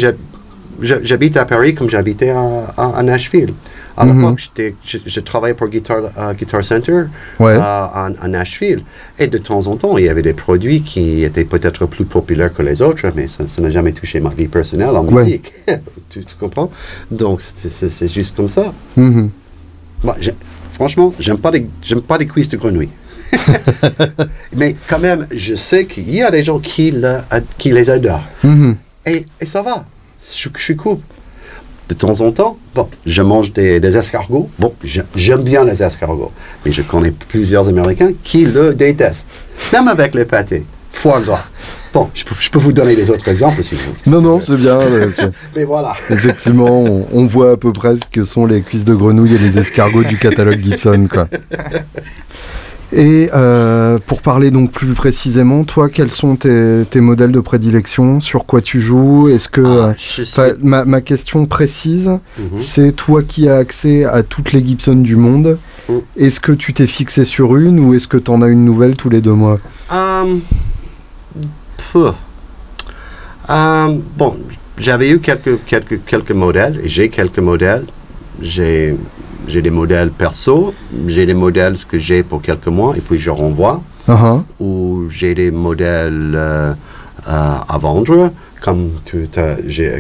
[0.81, 3.55] j'habite à Paris comme j'habitais à, à, Nashville.
[3.99, 4.21] À mhm.
[4.21, 4.51] l'époque,
[4.85, 7.03] je, travaillais pour Guitar, euh, Guitar Center
[7.41, 8.83] euh, à, Nashville.
[9.19, 12.55] Et de temps en temps, il y avait des produits qui étaient peut-être plus populaires
[12.55, 15.53] que les autres, mais ça n'a jamais touché ma vie personnelle en musique.
[16.11, 16.71] tu, comprends?
[17.11, 18.73] Donc, c'est juste comme ça.
[18.97, 19.31] Mhm.
[20.05, 20.17] Moi,
[20.75, 21.67] franchement, j'aime pas, les,
[22.07, 22.91] pas les cuisses de grenouille.
[24.57, 26.95] mais quand même, je sais qu'il y a des gens qui,
[27.59, 28.23] qui les adorent.
[28.45, 28.77] Mhm.
[29.07, 29.87] et, et, ça va.
[30.23, 30.99] Je, je suis cool
[31.89, 34.51] de temps en temps, bon, je mange des, escargots.
[34.59, 34.73] Bon,
[35.15, 36.33] j'aime bien les escargots.
[36.65, 39.29] Mais je connais plusieurs Américains qui le détestent.
[39.73, 40.65] Même avec les pâtés.
[40.91, 41.45] Foie gras.
[41.95, 43.95] Bon, je peux, vous donner les autres exemples si vous voulez.
[44.07, 44.79] Non, non, c'est bien.
[45.57, 45.95] Mais voilà.
[46.11, 49.57] Effectivement, on, voit à peu près ce que sont les cuisses de grenouille et les
[49.57, 51.29] escargots du catalogue Gibson, quoi.
[52.93, 58.21] Et euh, pour parler donc plus précisément, toi, quels sont tes, modèles de prédilection?
[58.21, 59.29] Sur quoi tu joues?
[59.29, 59.95] Est-ce que ah,
[60.39, 62.57] euh, ma, question précise, mhm.
[62.57, 65.59] c'est toi qui as accès à toutes les Gibson du monde.
[65.89, 65.99] Mm.
[66.17, 68.95] Est-ce que tu t'es fixé sur une ou est-ce que tu en as une nouvelle
[68.95, 69.59] tous les deux mois?
[69.91, 70.41] Um,
[74.17, 74.37] Bon,
[74.79, 77.87] j'avais eu quelques, quelques, quelques modèles et j'ai quelques modèles.
[78.41, 78.95] J'ai
[79.49, 80.75] j'ai des modèles perso,
[81.07, 83.83] j'ai des modèles que j'ai pour quelques mois et puis je renvoie.
[84.09, 84.43] Uh-huh.
[84.61, 86.73] Ou j'ai des modèles euh,
[87.29, 88.31] euh, à vendre.
[88.61, 89.29] Comme tu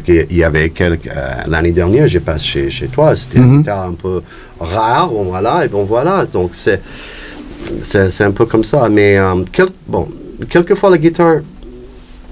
[0.08, 1.06] il y avait quelques.
[1.06, 3.58] Euh, l'année dernière, j'ai passé chez, chez toi, c'était mm-hmm.
[3.58, 4.20] guitare un peu
[4.58, 6.26] rare, bon voilà, et bon voilà.
[6.26, 6.82] Donc c'est,
[7.82, 8.88] c'est, un peu comme ça.
[8.88, 9.16] Mais
[9.86, 10.08] bon,
[10.48, 11.36] quelquefois la guitare,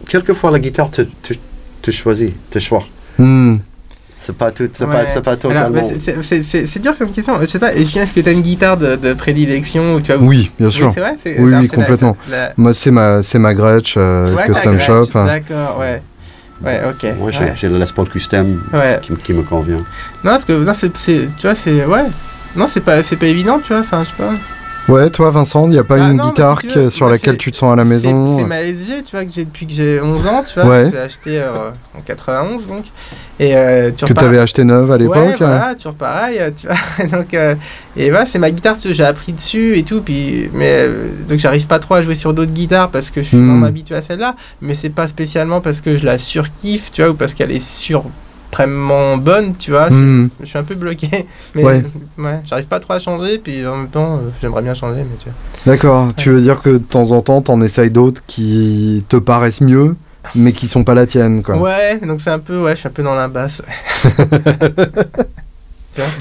[0.09, 1.35] quelquefois la guitare te, te,
[1.81, 2.91] te choisit, te choisit.
[3.19, 3.57] Mm.
[4.19, 5.83] C'est pas tout, c'est pas, c'est pas totalement.
[6.23, 7.39] C'est dur comme question.
[7.41, 10.17] Je sais pas, est-ce que tu as une guitare de, de prédilection ou tu as...
[10.17, 10.93] Oui, bien sûr.
[10.97, 12.17] Oui, vrai, oui, oui complètement.
[12.57, 15.07] Moi, c'est ma, c'est ma Gretsch euh, Custom Shop.
[15.15, 16.03] D'accord, ouais.
[16.65, 17.17] Ouais, ok.
[17.19, 18.63] Moi, j'ai, j'ai le Les Paul Custom
[19.03, 19.77] qui, qui, me convient.
[19.77, 22.05] Non, parce que non, c'est, tu vois, c'est ouais.
[22.57, 23.81] Non, c'est pas, c'est pas évident, tu vois.
[23.81, 24.33] Enfin, je sais pas.
[24.89, 27.73] Ouais, toi Vincent, il n'y a pas ah une guitare sur laquelle tu te sens
[27.73, 30.45] à la maison C'est ma SG, tu vois, que j'ai depuis que j'ai 11 ans,
[30.47, 32.85] tu vois, j'ai acheté euh, en 91 donc.
[33.41, 37.07] Et, euh, que tu avais acheté neuve à l'époque ouais, voilà, toujours pareil, tu vois.
[37.19, 37.55] donc, euh,
[37.97, 40.89] et voilà, c'est ma guitare, j'ai appris dessus et tout, puis, mais
[41.29, 43.65] donc j'arrive pas trop à jouer sur d'autres guitares parce que je suis hmm.
[43.65, 47.15] habitué à celle-là, mais c'est pas spécialement parce que je la surkiffe, tu vois, ou
[47.15, 48.05] parce qu'elle est sur
[48.57, 49.91] extrêmement bonne, tu vois.
[49.91, 50.31] Hmm.
[50.41, 51.83] Je, suis un peu bloqué, mais ouais.
[52.45, 55.29] j'arrive pas trop à changer, puis en même temps, euh, j'aimerais bien changer, mais tu
[55.67, 59.61] D'accord, tu veux dire que de temps en temps, t'en essayes d'autres qui te paraissent
[59.61, 59.97] mieux,
[60.35, 61.59] mais qui sont pas la tienne, quoi.
[61.59, 63.61] Ouais, donc c'est un peu, ouais, je suis un peu dans l'impasse.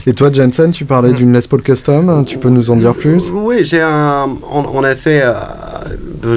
[0.07, 3.29] Et toi, Jensen, tu parlais d'une Les Paul Custom, tu peux nous en dire plus?
[3.33, 5.21] Oui, j'ai un, on, a fait,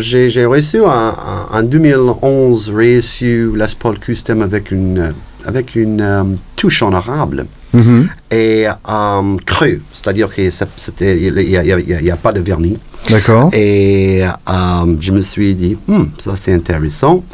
[0.01, 5.15] j'ai reçu un, 2011 reçu Les Paul Custom avec une
[5.49, 6.25] avec une euh,
[6.57, 8.07] touche honorable mm-hmm.
[8.31, 12.77] et euh, creux, c'est-à-dire qu'il n'y a, pas de vernis.
[13.09, 13.49] D'accord.
[13.55, 17.25] Et euh, je me suis dit, hmm, ça c'est intéressant.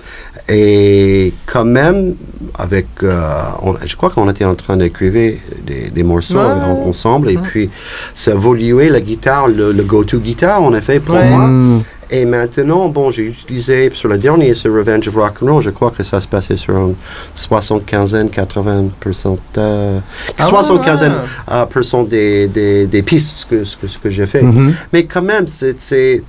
[0.49, 2.15] Et quand même,
[2.57, 7.71] avec, je crois qu'on était en train d'écrire des, morceaux ensemble, et puis
[8.15, 11.81] ça évolué la guitare, le, go-to guitare, en effet, pour moi.
[12.11, 16.03] Et maintenant, bon, j'ai utilisé sur le dernier, sur Revenge of Rock'n'Roll, je crois que
[16.03, 16.93] ça se passait sur un
[17.35, 19.99] 75 80%, euh,
[20.39, 21.09] Ah ouais, 75 ouais.
[21.09, 24.43] euh, des, des, des pistes que, ce que, ce que j'ai fait.
[24.43, 24.75] Mhm.
[24.93, 26.23] Mais quand même, c'est.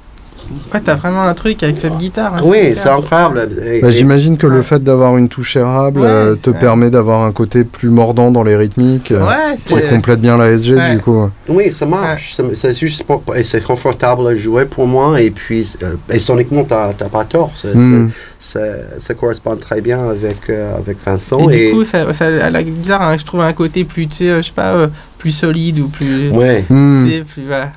[0.74, 2.36] Ouais, t'as vraiment un truc avec cette guitare.
[2.36, 3.48] hein, oui, c'est incroyable.
[3.66, 6.90] Et- Bah, et- J'imagine que le fait d'avoir une touche érable Ouais, euh, te permet
[6.90, 9.12] d'avoir un côté plus mordant dans les rythmiques.
[9.12, 10.96] euh, Ouais, qui complète bien la SG Ouais.
[10.96, 11.30] du coup.
[11.50, 12.34] Oui, ça marche.
[12.36, 15.20] C'est- C'est juste pour- et c'est confortable à jouer pour moi.
[15.22, 17.52] Et puis, euh, et soniquement, t'as t'as pas tort.
[17.74, 18.08] Hmm.
[18.40, 21.48] ça correspond très bien avec, euh, avec Et Vincent.
[21.48, 24.48] du coup, ça, ça- à la guitare, hein, je trouve un côté plus, euh, je
[24.48, 24.88] sais pas, euh,
[25.18, 26.30] plus solide ou plus.
[26.30, 26.64] ouais.
[26.68, 27.72] Tu sais, plus voilà.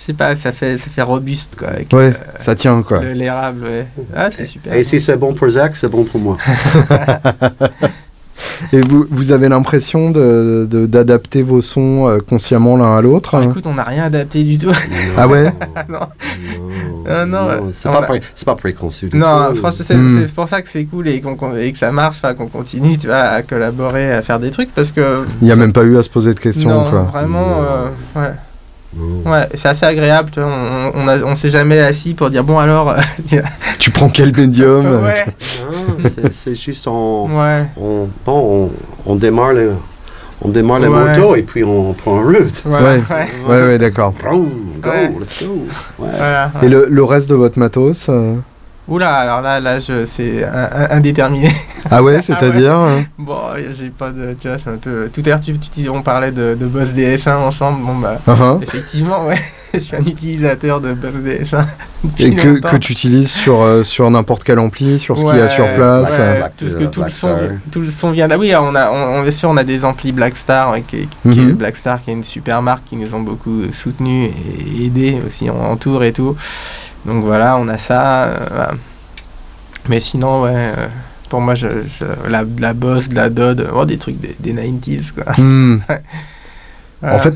[0.00, 1.68] Je sais pas, ça fait, ça fait robuste quoi.
[1.68, 3.00] Avec Ouais, ça tient quoi.
[3.02, 3.86] le- l'érable, ouais.
[4.16, 4.72] Ah, c'est super.
[4.74, 6.38] Et si c'est bon pour Zach, c'est bon pour moi.
[8.72, 13.34] Et vous, vous avez l'impression de- de- d'adapter vos sons euh, consciemment l'un à l'autre
[13.34, 13.50] Ah, hein?
[13.50, 14.72] Écoute, on n'a rien adapté du tout.
[15.18, 15.52] Ah ouais?
[15.88, 15.98] Non.
[16.00, 16.08] Non,
[17.06, 19.08] Ah, non, c'est pas, a- pré- c'est pas préconçu.
[19.08, 19.56] du Non, tout.
[19.56, 19.84] franchement, c'est
[20.26, 22.96] c'est pour ça que c'est cool et, qu'on- qu'on- et que ça marche, qu'on continue,
[22.96, 25.24] tu vois, à collaborer, à faire des trucs parce que.
[25.42, 27.02] Il n'y a même pas eu à se poser de questions non, quoi.
[27.02, 27.62] vraiment, Non.
[28.16, 28.32] euh, ouais.
[28.96, 29.30] Non.
[29.30, 32.42] Ouais, c'est assez agréable, tu vois, on, on, a- on s'est jamais assis pour dire
[32.42, 32.90] bon alors.
[32.90, 32.96] euh,
[33.78, 35.24] Tu prends quel médium ouais,
[35.70, 38.70] Non, c'est- c'est juste on, ouais, on, bon,
[39.06, 39.72] on, on démarre le,
[40.42, 41.08] on démarre la Ouais.
[41.16, 42.62] moto et puis on prend en route.
[42.66, 42.72] Ouais.
[42.82, 43.02] ouais,
[43.48, 44.12] Ouais, ouais, d'accord.
[44.20, 45.12] Vroom, go, Ouais.
[45.20, 45.52] let's go.
[46.00, 46.08] Ouais.
[46.16, 48.34] voilà, Et le, le reste de votre matos euh,
[48.90, 50.44] Oula, alors là, là, je, c'est
[50.90, 51.50] indéterminé.
[51.90, 53.38] Ah ouais, c'est-à-dire hein Bon,
[53.72, 55.08] j'ai pas de, tu vois, c'est un peu.
[55.12, 57.84] Tout à l'heure, tu, tu disais, on parlait de, de Boss DS1 ensemble.
[57.84, 58.60] Bon bah, Uhum.
[58.62, 59.38] effectivement, ouais,
[59.74, 61.64] je suis un utilisateur de Boss DS1
[62.04, 65.36] depuis Et que, que tu utilises sur, euh, sur n'importe quel ampli, sur ce qu'il
[65.36, 66.10] y a Ouais, sur place.
[66.12, 66.42] ouais, euh.
[66.58, 67.36] Tout, ce que, tout, le son,
[67.70, 68.36] tout le son vient là.
[68.36, 71.30] Oui, on a, on, on est sûr, on a des amplis Blackstar, ouais, qui, qui,
[71.30, 71.52] qui est Mhm.
[71.52, 74.30] Blackstar, qui est une super marque, qui nous ont beaucoup soutenus
[74.80, 76.34] et aidés aussi en, en tour et tout.
[77.04, 78.24] Donc voilà, on a ça.
[78.24, 78.70] euh, voilà.
[79.88, 80.86] Mais sinon, ouais, euh,
[81.28, 84.52] pour moi, je, je- la, la Boss, de la Dodd, oh, des trucs des, des
[84.52, 85.32] 90s, quoi.
[85.38, 85.78] Hmm.
[87.02, 87.16] Voilà.
[87.16, 87.32] En fait,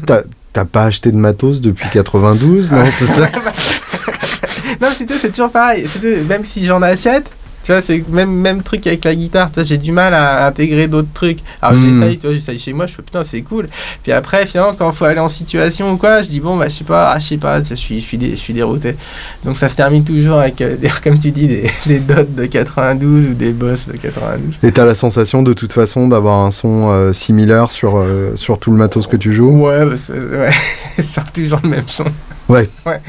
[0.53, 3.29] t'as- pas acheté de matos depuis 92, non C'est ça?
[4.81, 5.87] Non, c'est tout, c'est toujours pareil.
[6.29, 7.31] Même si j'en achète,
[7.65, 9.49] tu vois, c'est même même truc avec la guitare.
[9.49, 11.39] Tu vois, j'ai du mal à intégrer d'autres trucs.
[11.63, 11.85] Alors Hmm.
[11.85, 13.69] j'essaye, tu vois, j'essaye chez moi, je fais putain, c'est cool.
[14.03, 16.69] Puis après, finalement, quand il faut aller en situation ou quoi, je dis bon, bah
[16.69, 18.97] je sais pas, ah, je sais pas, je suis, je suis, dé- je suis dérouté.
[19.45, 22.47] Donc ça se termine toujours avec, euh, des- comme tu dis, des, des dots de
[22.47, 24.57] 92 ou des boss de 92.
[24.63, 28.59] Et t'as la sensation de toute façon d'avoir un son euh, similaire sur, euh, sur
[28.59, 29.51] tout le matos que tu joues?
[29.67, 30.51] Ouais, bah, ouais,
[30.99, 32.05] c'est toujours le même son.
[32.49, 33.01] Ouais, ouais,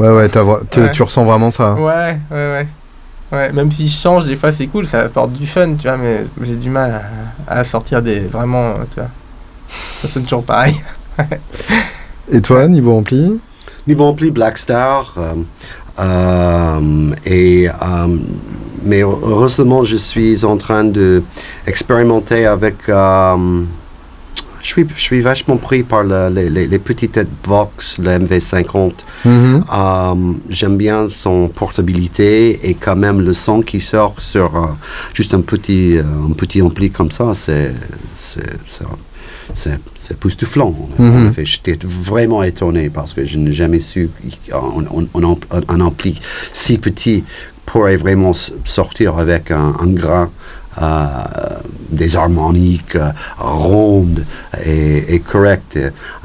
[0.00, 0.90] Ouais.
[0.92, 1.74] tu ressens vraiment ça.
[1.74, 2.66] Ouais, ouais, ouais.
[3.30, 5.96] Ouais, même si je change, des fois c'est cool, ça apporte du fun, tu vois,
[5.98, 7.02] mais j'ai du mal
[7.46, 8.20] à, à sortir des.
[8.20, 9.10] Vraiment, tu vois.
[9.68, 10.74] Ça sonne toujours pareil.
[12.30, 13.38] Et toi, niveau ampli?
[13.86, 15.14] Niveau ampli Blackstar.
[15.18, 15.34] euh,
[15.98, 18.16] euh, et, euh,
[18.84, 21.22] mais heureusement, je suis en train de
[21.66, 22.76] expérimenter avec.
[24.62, 28.92] Je suis, je suis vachement pris par le- les, les, les petites Vox, le MV50.
[29.24, 29.64] Mhm.
[29.72, 30.14] Euh,
[30.50, 34.66] J'aime bien son portabilité et quand même le son qui sort sur euh,
[35.14, 37.72] juste un petit, euh, un petit ampli comme ça, c'est
[38.16, 38.82] c'est-.
[40.98, 41.28] En Mhm.
[41.28, 44.10] effet, j'étais vraiment étonné parce que je n'ai jamais su
[44.52, 44.84] un,
[45.18, 46.20] un- un- un ampli
[46.52, 47.24] si petit
[47.64, 48.32] pourrait vraiment
[48.64, 50.30] sortir avec un, un grain.
[50.80, 51.06] Euh,
[51.90, 54.24] des harmoniques euh, rondes
[54.64, 55.78] et, et correctes.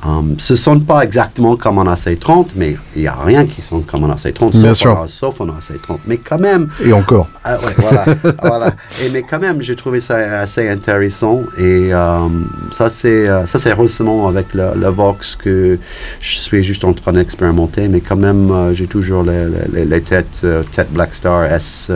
[0.05, 3.61] Um, ce ne sonne pas exactement comme un AC30, mais il n'y a rien qui
[3.61, 5.05] sonne comme un AC30, Bien sauf, sûr.
[5.07, 5.99] sauf un AC30.
[6.05, 7.27] Mais quand même, Et encore.
[7.43, 8.05] ah ouais, voilà,
[8.41, 8.73] voilà.
[9.03, 11.41] Et mais quand même, j'ai trouvé ça assez intéressant.
[11.57, 12.27] Et euh,
[12.71, 15.79] ça, c'est euh, heureusement avec le, le Vox que
[16.19, 17.87] je suis juste en train d'expérimenter.
[17.87, 21.89] Mais quand même, euh, j'ai toujours les, les, les têtes, euh, têtes Blackstar S.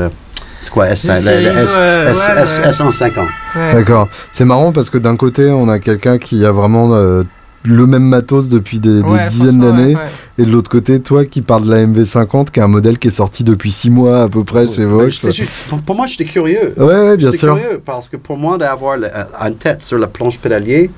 [0.58, 2.70] euh, c'est quoi S, Les les- les séries, S, ouais, S, ouais, S, ouais.
[2.90, 3.18] S150.
[3.56, 3.74] Ouais.
[3.74, 4.08] D'accord.
[4.34, 7.24] C'est marrant parce que d'un côté, on a quelqu'un qui a vraiment euh,
[7.64, 9.96] le même matos depuis des, des Ouais, dizaines d'années.
[9.96, 10.10] ouais, ouais.
[10.40, 13.10] Et de l'autre côté, toi qui parles de la MV50, qui est un modèle qui
[13.10, 15.32] est sorti depuis 6 mois à peu près chez Mais Vox.
[15.32, 16.74] juste- pour, pour moi, j'étais curieux.
[16.78, 17.56] Ouais, ouais, bien J'étais sûr.
[17.58, 20.90] curieux parce que pour moi, d'avoir le- un tête sur la planche pédalier,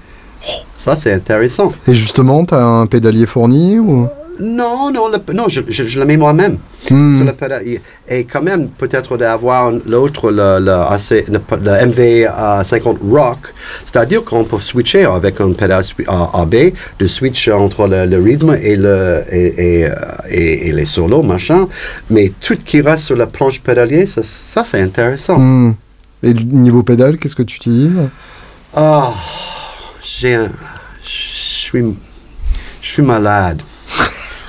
[0.48, 1.72] oh, ça, c'est intéressant.
[1.88, 4.08] Et justement, t'as un pédalier fourni ou?
[4.40, 6.58] Non, non, le- non je, je, je le mets moi-même.
[7.34, 7.64] Pédale.
[8.10, 13.54] Et- quand même, peut-être d'avoir l'autre, le, le, AC le, le MV50 Rock,
[13.86, 15.84] c'est-à-dire qu'on peut switcher avec un pédale
[16.34, 16.56] AB,
[17.00, 19.94] de switch entre le, le rythme et, le, et, et, euh,
[20.30, 21.68] et- et les solos, machin.
[22.10, 25.38] Mais tout qui reste sur la planche pédalier, ça, ça, c'est intéressant.
[25.38, 25.74] Hmm.
[26.24, 27.98] Et niveau pédale, qu'est-ce que tu utilises?
[28.76, 29.14] Ah,
[30.02, 30.38] j'ai.
[31.04, 31.84] Je suis.
[32.82, 33.62] Je suis malade.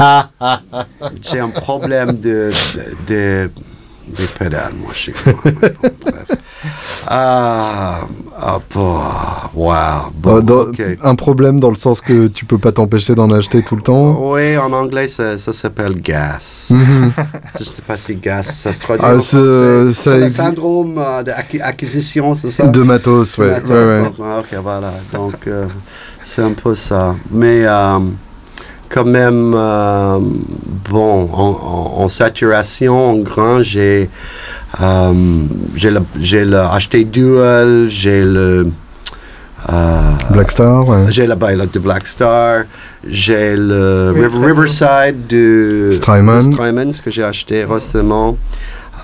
[1.22, 2.50] J'ai un problème de,
[3.06, 3.50] de,
[4.16, 5.34] de- pédales, moi, chez moi.
[5.44, 6.28] Bon, bref.
[7.06, 8.00] Ah,
[8.40, 10.10] ah, bah, wow.
[10.14, 10.82] Bon, Euh, dans- ok.
[11.02, 14.32] Un problème dans le sens que tu peux pas t'empêcher d'en acheter tout le temps.
[14.32, 16.68] Oui, en anglais, ça, ça s'appelle gas.
[16.70, 17.12] Mhm.
[17.58, 19.94] Je sais pas si gas, ça se traduit Ah, en ce- français.
[19.94, 22.66] ça C'est le exi- syndrome euh, d'acquisition, c'est ça?
[22.66, 23.50] De matos, ouais.
[23.54, 24.06] Attends, ouais, ouais.
[24.06, 24.92] attends, ok, voilà.
[25.12, 25.66] Donc, euh,
[26.24, 27.14] c'est un peu ça.
[27.30, 27.98] Mais euh,
[28.90, 30.18] quand même, euh,
[30.90, 31.50] bon, en,
[31.98, 34.10] en- en saturation, en grand, j'ai
[34.80, 35.12] euh,
[35.76, 38.68] j'ai le- j'ai le acheté Dual, j'ai le.
[39.72, 40.00] euh,
[40.32, 41.04] Black Star, ouais.
[41.10, 42.64] j'ai la Pilot de Black Star,
[43.06, 46.92] j'ai le Oui, River- très Riverside de Strymon.
[46.92, 48.36] ce que j'ai acheté récemment.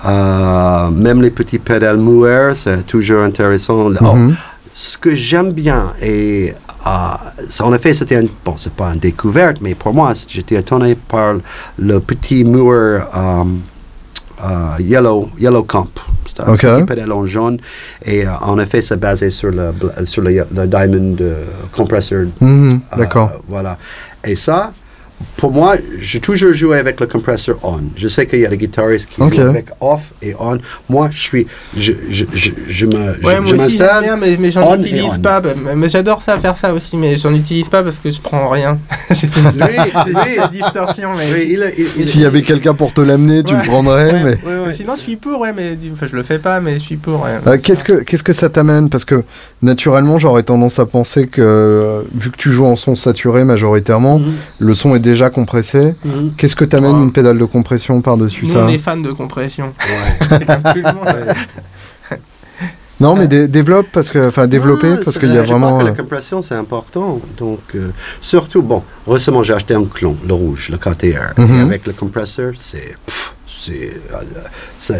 [0.05, 3.89] Euh, même les petits pédales Muir, c'est toujours intéressant.
[4.01, 4.35] Oh, Mhm.
[4.73, 6.53] ce que j'aime bien, et
[7.49, 11.35] ça, en effet, c'était bon, c'est pas une découverte, mais pour moi, j'étais étonné par
[11.77, 13.43] le petit Muir euh,
[14.43, 15.99] euh, Yellow, Yellow Comp.
[16.25, 16.61] C'est un Ok.
[16.61, 17.57] petit pédale en jaune,
[18.05, 19.73] et euh, en effet, c'est basé sur le,
[20.05, 23.31] sur le, le Diamond euh, compressor Mhm, euh, D'accord.
[23.47, 23.77] voilà.
[24.23, 24.71] Et ça,
[25.35, 27.79] pour moi, j'ai toujours joué avec le compresseur on.
[27.95, 29.33] Je sais qu'il y a des guitaristes qui Ok.
[29.35, 30.57] jouent avec off et on.
[30.89, 33.57] Moi, je suis, je, je, je, je me, Ouais, je, moi je aussi j'aime
[33.87, 34.03] m'installe.
[34.03, 35.39] bien, mais, mais j'en utilise pas.
[35.41, 38.49] Bah, Mais j'adore ça, faire ça aussi, mais j'en utilise pas parce que je prends
[38.49, 38.77] rien.
[39.11, 39.41] J'ai Oui,
[40.05, 40.35] j'ai oui.
[40.37, 41.25] la distorsion, mais.
[41.33, 43.61] Oui, il, il- il- S'il y avait quelqu'un pour te l'amener, tu Ouais.
[43.61, 44.37] le prendrais, Ouais, mais...
[44.51, 44.75] ouais, ouais.
[44.75, 47.23] Sinon, je suis pour, ouais, mais enfin, je le fais pas, mais je suis pour.
[47.23, 47.31] ouais.
[47.47, 48.89] Euh, qu'est-ce que qu'est-ce que ça t'amène?
[48.89, 49.23] Parce que
[49.61, 54.19] naturellement, j'aurais tendance à penser que euh, vu que tu joues en son saturé majoritairement,
[54.19, 55.95] Mhm, le son est déjà compressé.
[56.05, 56.33] mhm.
[56.37, 57.03] Qu'est-ce que t'amène Ah.
[57.03, 59.73] une pédale de compression par-dessus ça on est fans de compression.
[60.31, 60.45] Ouais.
[60.45, 61.33] Comme.
[62.99, 65.77] Non, mais dé- développe parce que enfin développer Ah, parce qu'il y a vraiment.
[65.77, 67.21] que la compression, c'est important.
[67.37, 67.89] Donc, euh,
[68.19, 71.33] surtout, bon, récemment, j'ai acheté un clon, le rouge, le KTR.
[71.37, 71.57] Mhm.
[71.59, 72.95] Et avec le compresseur, c'est.
[73.59, 73.91] C'est
[74.91, 74.93] euh,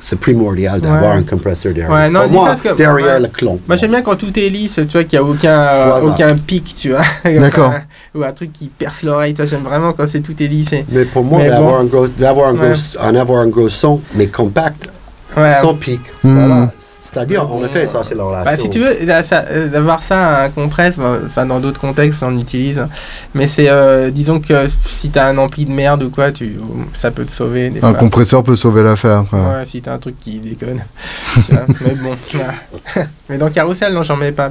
[0.00, 1.18] c'est- primordial d'avoir Ouais.
[1.18, 1.90] un compresseur derrière.
[1.92, 3.20] Ouais, non, moi, ça parce que- derrière ouais.
[3.20, 3.58] le clon.
[3.66, 6.04] Moi j'aime bien quand tout est lisse, tu vois, qu'il n'y a aucun, Voilà.
[6.04, 7.02] aucun pic, tu vois.
[7.24, 7.74] D'accord.
[8.14, 10.84] Ou un truc qui perce l'oreille, toi j'aime vraiment quand c'est tout est lissé.
[10.90, 11.78] Mais pour moi, d'avoir bon.
[11.80, 12.72] un gros, d'avoir un Ouais.
[12.72, 14.88] gros, avoir un gros son, mais compact,
[15.36, 15.54] Ouais.
[15.60, 16.00] sans pic.
[16.22, 16.38] Hmm.
[16.38, 16.72] Voilà.
[17.10, 18.44] C'est-à-dire, en effet, ça, c'est la relation.
[18.50, 19.42] Bah, si tu veux, ça,
[19.72, 22.86] d'avoir ça, un compresse, bah, enfin dans d'autres contextes on utilise,
[23.34, 26.58] mais c'est, euh, disons que si t'as un ampli de merde ou quoi, tu,
[26.92, 27.94] ça peut te sauver des Un fois.
[27.94, 29.24] compresseur peut sauver l'affaire.
[29.32, 30.82] Ouais, si t'as un truc qui déconne.
[31.46, 33.06] tu vois, mais bon, voilà.
[33.28, 34.50] mais dans Carousel, non, j'en mets pas.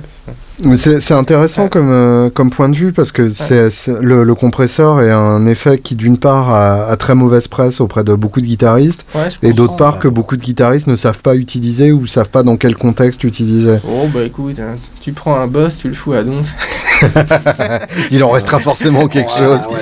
[0.75, 1.69] c'est c'est intéressant Ouais.
[1.69, 5.45] comme, euh, comme point de vue parce que c'est c'est- le, le compresseur est un
[5.47, 9.29] effet qui d'une part a, a très mauvaise presse auprès de beaucoup de guitaristes Ouais,
[9.41, 12.57] et d'autre part que beaucoup de guitaristes ne savent pas utiliser ou savent pas dans
[12.57, 13.77] quel contexte utiliser.
[13.87, 16.53] Oh bah écoute, hein, tu prends un boss, tu le fous à donf.
[18.11, 19.77] Il en restera forcément quelque Voilà, chose.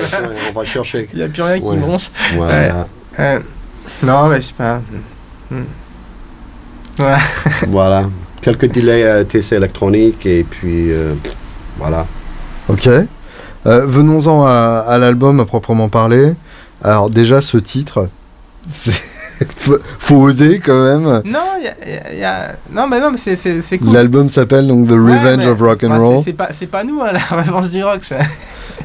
[0.54, 1.08] on va chercher.
[1.12, 1.76] Il n'y a plus rien qui Ouais.
[1.76, 2.10] bronche.
[2.36, 2.86] Voilà.
[3.18, 3.38] Euh,
[4.02, 4.80] non, mais je sais pas.
[5.50, 5.62] Hmm.
[6.98, 7.16] Ouais.
[7.68, 8.04] voilà.
[8.46, 11.14] Quelques délais euh, TC électroniques et puis euh,
[11.78, 12.06] voilà.
[12.68, 12.86] Ok.
[12.86, 13.04] Euh,
[13.64, 16.32] Venons-en à, à l'album à proprement parler.
[16.80, 18.08] Alors déjà ce titre,
[19.98, 21.22] faut, oser quand même.
[21.24, 23.92] Non, il y a, y a- Non, mais non, mais c'est- cool.
[23.92, 26.22] L'album s'appelle donc The Ouais, Revenge mais- of Rock and bah, Roll.
[26.24, 28.18] c'est- pas, c'est pas nous, hein, la revanche du rock, ça.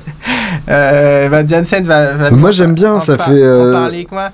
[0.69, 4.11] euh, bah, Jansen va, va Moi, j'aime bien, en ça fait, euh, en parler avec
[4.11, 4.31] moi.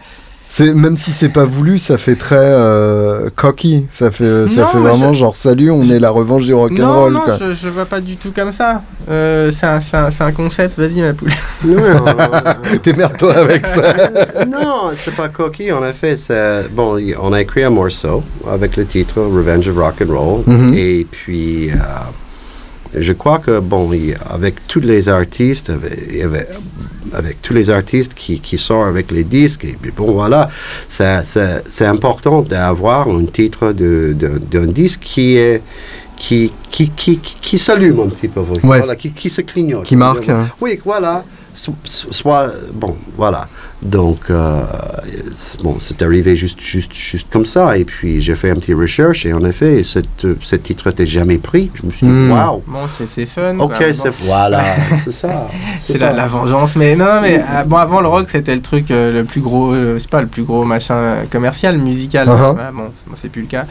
[0.49, 3.85] C'est même si c'est pas voulu, ça fait très euh, cocky.
[3.91, 6.71] Ça fait ça Non, fait vraiment je- genre salut, on est la revanche du rock
[6.79, 7.37] and roll non, quoi.
[7.39, 8.81] je, je vois pas du tout comme ça.
[9.09, 11.29] Euh, c'est un, c'est un- un concept, vas-y ma poule.
[12.83, 13.93] Démerde-toi avec ça.
[14.47, 15.71] non, c'est pas coquille.
[15.71, 16.97] En effet, c'est bon.
[17.21, 20.43] On a écrit un morceau avec le titre Revenge of Rock and Roll.
[20.47, 20.73] Mhm.
[20.75, 21.73] Et puis, euh,
[22.95, 23.89] je crois que bon,
[24.29, 26.47] avec tous les artistes, avec, y avait-
[27.13, 30.49] avec tous les artistes qui, qui sortent avec les disques, et puis bon, voilà,
[30.89, 35.61] c'est important d'avoir un titre d'un disque qui est
[36.17, 38.79] qui, qui, qui, qui, qui s'allume un petit peu, Ouais.
[38.79, 39.83] voilà, qui, qui se clignote.
[39.85, 40.47] Qui marque, hein.
[40.59, 41.23] Oui, voilà.
[41.53, 43.47] So- so- Soit, bon, voilà.
[43.83, 44.61] Donc, euh,
[45.31, 47.77] c'est- bon, c'est arrivé juste, juste, juste comme ça.
[47.77, 51.05] Et puis, j'ai fait un petit recherche et en effet, cette, euh, ce titre n'était
[51.05, 51.69] jamais pris.
[51.75, 52.31] Je me suis dit, Hmm.
[52.31, 52.63] waouh.
[52.65, 53.55] Bon, c'est c'est fun.
[53.59, 53.87] Ok, quoi.
[53.87, 54.63] Bon, c'est voilà,
[55.03, 55.47] c'est ça.
[55.79, 58.89] C'est la, la vengeance, mais non, mais euh, bon, avant le rock, c'était le truc
[58.91, 62.27] euh, le plus gros, euh, je sais pas, le plus gros machin commercial, musical.
[62.27, 62.55] Uh-huh.
[62.55, 63.65] Ouais, bon, bon, c'est plus le cas.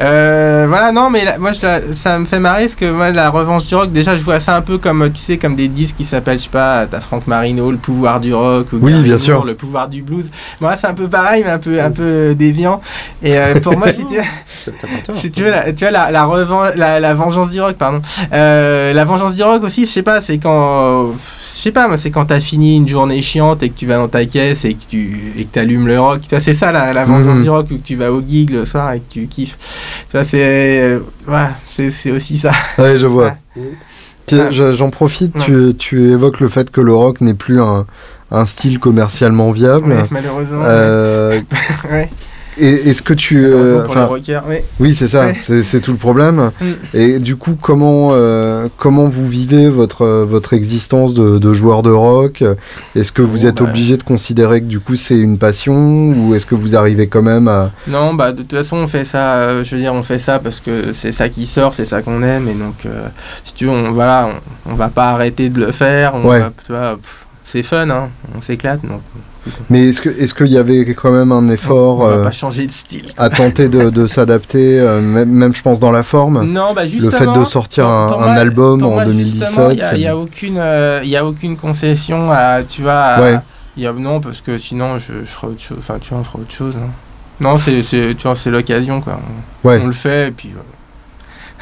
[0.00, 3.10] Euh, voilà, non, mais la- moi, je la- ça me fait marrer parce que moi,
[3.10, 5.68] la revanche du rock, déjà, je vois ça un peu comme, tu sais, comme des
[5.68, 8.92] disques qui s'appellent, je sais pas, t'as Franck Marino, le pouvoir du rock, ou Oui,
[9.02, 9.44] bien Moore, sûr.
[9.44, 10.30] le pouvoir du blues.
[10.60, 12.80] Moi, c'est un peu pareil, mais un peu, un peu déviant.
[13.22, 14.14] Et euh, pour moi, si tu
[15.14, 18.00] si veux, la, tu vois, la, la, revan- la, la vengeance du rock, pardon.
[18.32, 21.08] Euh, la vengeance du rock aussi, je sais pas, c'est quand.
[21.08, 23.96] euh, sais pas, moi, c'est quand t'as fini une journée chiante et que tu vas
[23.96, 26.20] dans ta caisse et que tu et que allumes le rock.
[26.22, 27.42] Tu vois, c'est ça la, la vengeance Mhm.
[27.44, 29.56] du rock, où tu vas au gig le soir et que tu kiffes.
[30.10, 30.40] Tu vois, c'est.
[30.82, 30.98] euh,
[31.28, 32.52] ouais, c'est c'est aussi ça.
[32.78, 33.36] Ouais, je vois.
[33.56, 33.62] Ouais.
[34.26, 34.52] Tiens, Ouais.
[34.52, 37.86] je- J'en profite, tu, tu évoques le fait que le rock n'est plus un,
[38.32, 39.90] un style commercialement viable.
[39.92, 40.62] Ouais, malheureusement.
[40.64, 41.40] Euh,
[41.90, 42.08] ouais.
[42.58, 43.44] et Est-ce que tu...
[43.46, 44.64] Euh, pour les enfin, rockers, ouais.
[44.80, 45.28] oui, c'est ça,
[45.64, 46.50] c'est tout le problème.
[46.60, 46.66] Mm.
[46.94, 51.90] Et du coup, comment, euh, comment vous vivez votre, votre existence de, de joueur de
[51.90, 52.42] rock?
[52.94, 53.68] Est-ce que vous Oh, êtes bah.
[53.70, 55.74] obligé de considérer que du coup c'est une passion
[56.16, 57.70] ou est-ce que vous arrivez quand même à...
[57.88, 59.34] Non, bah de toute façon on fait ça.
[59.36, 62.02] euh, je veux dire, on fait ça parce que c'est ça qui sort, c'est ça
[62.02, 62.86] qu'on aime, et donc
[63.44, 64.28] si tu veux, on voilà,
[64.66, 66.14] on, on va pas arrêter de le faire.
[66.14, 66.40] On Ouais.
[66.40, 69.02] va- tu vois, pff, c'est fun, hein, on s'éclate, donc
[69.68, 73.12] Mais est-ce qu'il y avait quand même un effort on euh, pas changer de style.
[73.18, 76.44] à tenter de, de s'adapter, euh, même, même, je pense dans la forme?
[76.44, 77.10] Non, bah Le justement.
[77.34, 80.14] fait de sortir un, album en moi, 2017, justement, Il y a-
[80.56, 82.92] euh, a aucune concession à, tu vois.
[82.94, 83.38] à- Ouais.
[83.76, 85.76] y a, non, parce que sinon je, je ferais autre chose.
[85.80, 86.74] Enfin, tu vois, on autre chose.
[86.76, 86.90] hein.
[87.40, 89.18] Non, c'est, c'est, tu vois, c'est l'occasion, quoi.
[89.64, 89.80] On, Ouais.
[89.82, 90.60] on le fait, et puis euh,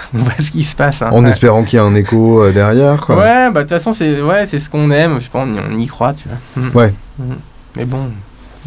[0.14, 1.03] on voit ce qui se passe.
[1.03, 1.09] hein.
[1.12, 1.30] en Ouais.
[1.30, 3.01] espérant qu'il y ait un écho euh, derrière.
[3.01, 3.16] Quoi.
[3.18, 5.20] Ouais, bah de toute façon, c'est ouais, ce qu'on aime.
[5.20, 6.38] Je pense on y croit, tu vois.
[6.64, 6.70] Mhm.
[6.74, 6.94] Ouais.
[7.18, 7.36] Mhm.
[7.76, 8.11] Mais bon.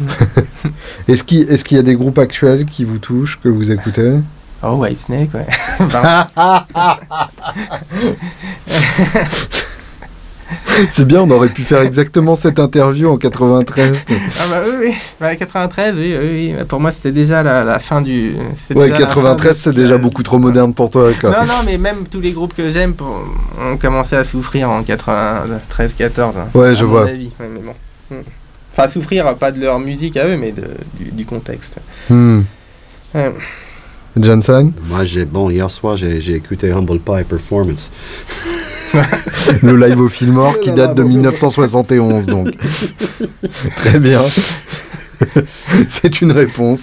[1.08, 4.18] Est-ce qu'il est y a des groupes actuels qui vous touchent, que vous écoutez?
[4.62, 5.46] Oh, Whitesnake, ouais.
[10.92, 13.96] C'est bien, on aurait pu faire exactement cette interview en 93.
[14.08, 14.94] ah bah oui, oui.
[15.20, 16.64] Bah, 93, oui, oui, oui.
[16.66, 18.34] Pour moi, c'était déjà la, la fin du.
[18.74, 21.10] Ouais, déjà la fin 93, de- c'est déjà beaucoup trop moderne pour toi.
[21.20, 21.30] Quoi.
[21.30, 23.24] Non, non, mais même tous les groupes que j'aime pour-
[23.60, 26.36] ont commencé à souffrir en 93, 14.
[26.36, 27.08] hein, Ouais, à je mon vois.
[27.08, 27.30] avis.
[27.40, 27.74] Ouais, mais bon.
[28.72, 30.64] Enfin, souffrir, pas de leur musique à eux, mais de,
[30.98, 31.76] du, du contexte.
[32.10, 32.40] Hmm.
[33.14, 33.32] Ouais.
[34.20, 37.90] Jensen Moi, j'ai, bon, hier soir, j'ai, écouté Humble Pie Performance.
[39.62, 42.52] Le live au Fillmore qui Le date de live au- 1971, donc.
[43.76, 44.22] Très bien.
[45.88, 46.82] C'est une réponse,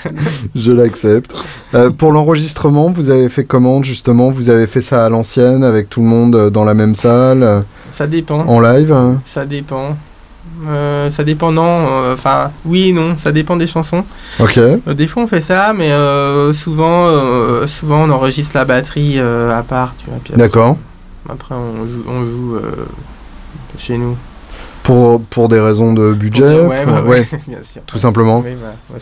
[0.56, 1.34] je l'accepte.
[1.74, 5.90] Euh, pour l'enregistrement, vous avez fait comment justement Vous avez fait ça à l'ancienne avec
[5.90, 8.40] tout le monde euh, dans la même salle, Ça dépend.
[8.46, 9.96] en live hein Ça dépend.
[10.68, 11.64] Euh, ça dépend, non.
[11.90, 13.18] euh, Enfin, oui et non.
[13.18, 14.04] Ça dépend des chansons.
[14.40, 14.58] Ok.
[14.58, 17.08] Euh, des fois, on fait ça, mais euh, souvent,
[17.68, 19.96] souvent, on enregistre la batterie à part.
[19.98, 20.78] Tu vois, puis après, D'accord.
[21.30, 22.58] après, on joue, on joue
[23.78, 24.16] chez nous.
[24.84, 27.82] Pour, pour des raisons de budget ouais, pour- bah, ouais, bien sûr.
[27.86, 28.40] tout simplement.
[28.44, 29.00] Oui, bah, ouais,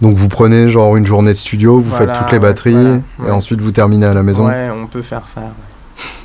[0.00, 2.72] Donc vous prenez genre une journée de studio, vous Voilà, faites toutes les batteries
[3.18, 4.46] voilà, et ensuite vous terminez à la maison.
[4.48, 5.42] Ouais, on peut faire ça.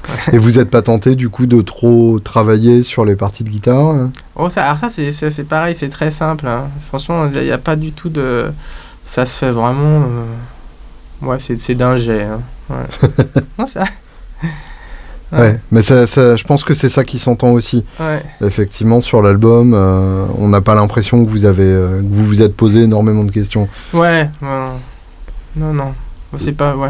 [0.33, 3.77] Et vous n'êtes pas tenté du coup de trop travailler sur les parties de guitare
[3.79, 4.11] hein?
[4.35, 6.47] Oh, ça, alors ça, c'est, pareil, c'est très simple.
[6.47, 6.67] hein.
[6.87, 8.45] Franchement, il n'y a pas du tout de.
[9.05, 10.01] Ça se fait vraiment.
[10.01, 10.25] euh,
[11.21, 12.23] Ouais, c'est, c'est d'un jet.
[12.23, 12.41] hein.
[12.69, 13.09] Ouais.
[13.59, 13.89] non, c'est vrai.
[15.31, 15.39] ouais.
[15.39, 15.59] Ouais.
[15.71, 17.85] Mais ça, ça- je pense que c'est ça qui s'entend aussi.
[17.99, 18.21] Ouais.
[18.41, 22.41] Effectivement, sur l'album, euh, on n'a pas l'impression que vous avez, euh, que vous vous
[22.41, 23.67] êtes posé énormément de questions.
[23.93, 24.71] Ouais, non,
[25.55, 25.93] non, non.
[26.37, 26.89] C'est pas, ouais,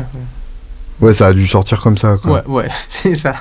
[1.02, 2.18] Ouais, ça a dû sortir comme ça.
[2.22, 2.44] Quoi.
[2.48, 3.36] ouais, ouais, c'est ça.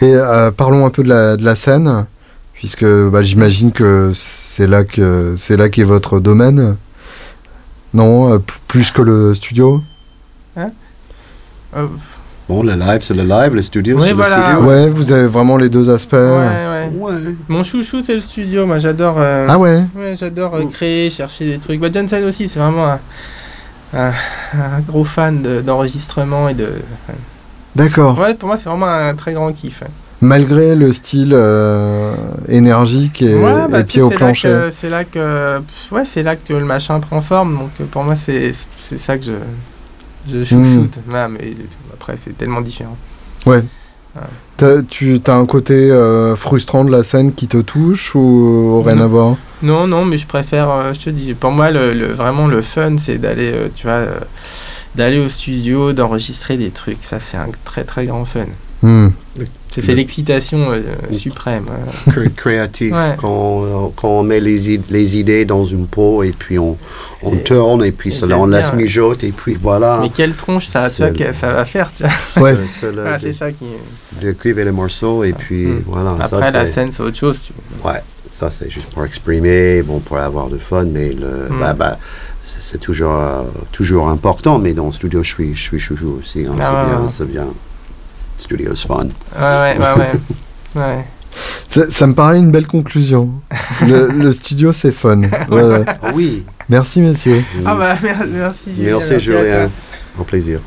[0.00, 2.06] Et euh, parlons un peu de la, de la scène,
[2.54, 6.76] puisque bah, j'imagine que c'est là que c'est là qu'est votre domaine.
[7.92, 8.38] Non, euh,
[8.68, 9.82] plus que le studio?
[11.76, 11.86] Euh,
[12.46, 14.36] Bon, le live, c'est le live, le studio, Oui, c'est voilà.
[14.36, 14.68] le studio.
[14.68, 16.12] Ouais, vous avez vraiment les deux aspects.
[16.12, 16.90] ouais, ouais.
[16.98, 17.34] Ouais.
[17.48, 18.66] Mon chouchou, c'est le studio.
[18.66, 19.14] Moi, j'adore.
[19.18, 19.82] euh, Ah ouais?
[19.96, 21.80] Ouais, j'adore euh, créer, chercher des trucs.
[21.80, 22.98] Bah, Johnson aussi, c'est vraiment
[23.94, 26.68] un, gros fan de- d'enregistrement et de.
[27.76, 28.18] D'accord.
[28.18, 29.82] Ouais, pour moi, c'est vraiment un très grand kiff.
[29.82, 29.88] hein.
[30.20, 32.14] Malgré le style euh,
[32.48, 34.68] énergique et, Ouais, bah, et pied au plancher.
[34.70, 35.58] C'est là que,
[35.90, 37.58] ouais, c'est là que le machin prend forme.
[37.58, 39.32] Donc euh, pour moi, c'est ça que je,
[40.30, 40.44] je Hmm.
[40.44, 40.98] chouchoute.
[41.10, 41.54] Ouais, mais
[41.92, 42.96] après, c'est tellement différent.
[44.56, 48.94] T'as- tu as un côté euh, frustrant de la scène qui te touche ou rien
[48.96, 49.02] Non.
[49.04, 50.70] à voir Non, non, mais je préfère.
[50.70, 53.86] euh, je te dis, pour moi, le, le- vraiment le fun, c'est d'aller, euh, tu
[53.86, 54.20] vois, euh,
[54.94, 57.02] d'aller au studio, d'enregistrer des trucs.
[57.02, 58.46] Ça, c'est un très très grand fun.
[58.82, 59.08] Hmm.
[59.70, 61.66] C'est l'excitation euh, suprême.
[61.68, 62.10] euh.
[62.12, 62.92] Cré- créatif.
[62.92, 63.16] Ouais.
[63.18, 66.76] Quand, quand on met les, id- les idées dans une pot et puis on,
[67.22, 69.98] on Et- tourne et puis et ça, on laisse mijoter et puis voilà.
[70.00, 72.42] Mais quelle tronche ça, vois, que va faire, tu vois.
[72.44, 72.56] Ouais.
[72.68, 73.64] C'est- c'est Voilà, ça qui.
[74.22, 75.82] de cuivre les morceaux et puis Mm.
[75.86, 76.16] voilà.
[76.20, 77.40] ça, Après, la scène, c'est autre chose.
[77.44, 77.52] Tu...
[77.84, 81.58] Ouais, ça c'est juste pour exprimer, bon, pour avoir du fun, mais le, Mm.
[81.60, 81.98] bah, bah,
[82.44, 86.46] c'est toujours, euh, toujours important, mais dans le studio, je suis, je suis chouchou aussi.
[86.46, 87.08] hein, Ah c'est bien, ouais.
[87.08, 87.46] c'est bien.
[88.38, 89.08] Studio is fun.
[89.36, 90.12] Ouais, ouais, ouais, ouais.
[90.80, 91.04] ouais.
[91.68, 93.30] Ça, ça me paraît une belle conclusion.
[93.86, 95.22] Le, le studio, c'est fun.
[95.50, 95.84] Ouais, ouais.
[96.14, 96.44] Oui.
[96.68, 97.42] Merci, messieurs.
[97.66, 98.74] Ah bah, mer- merci.
[98.74, 99.70] Julien, Merci Julien.
[100.18, 100.60] Au plaisir.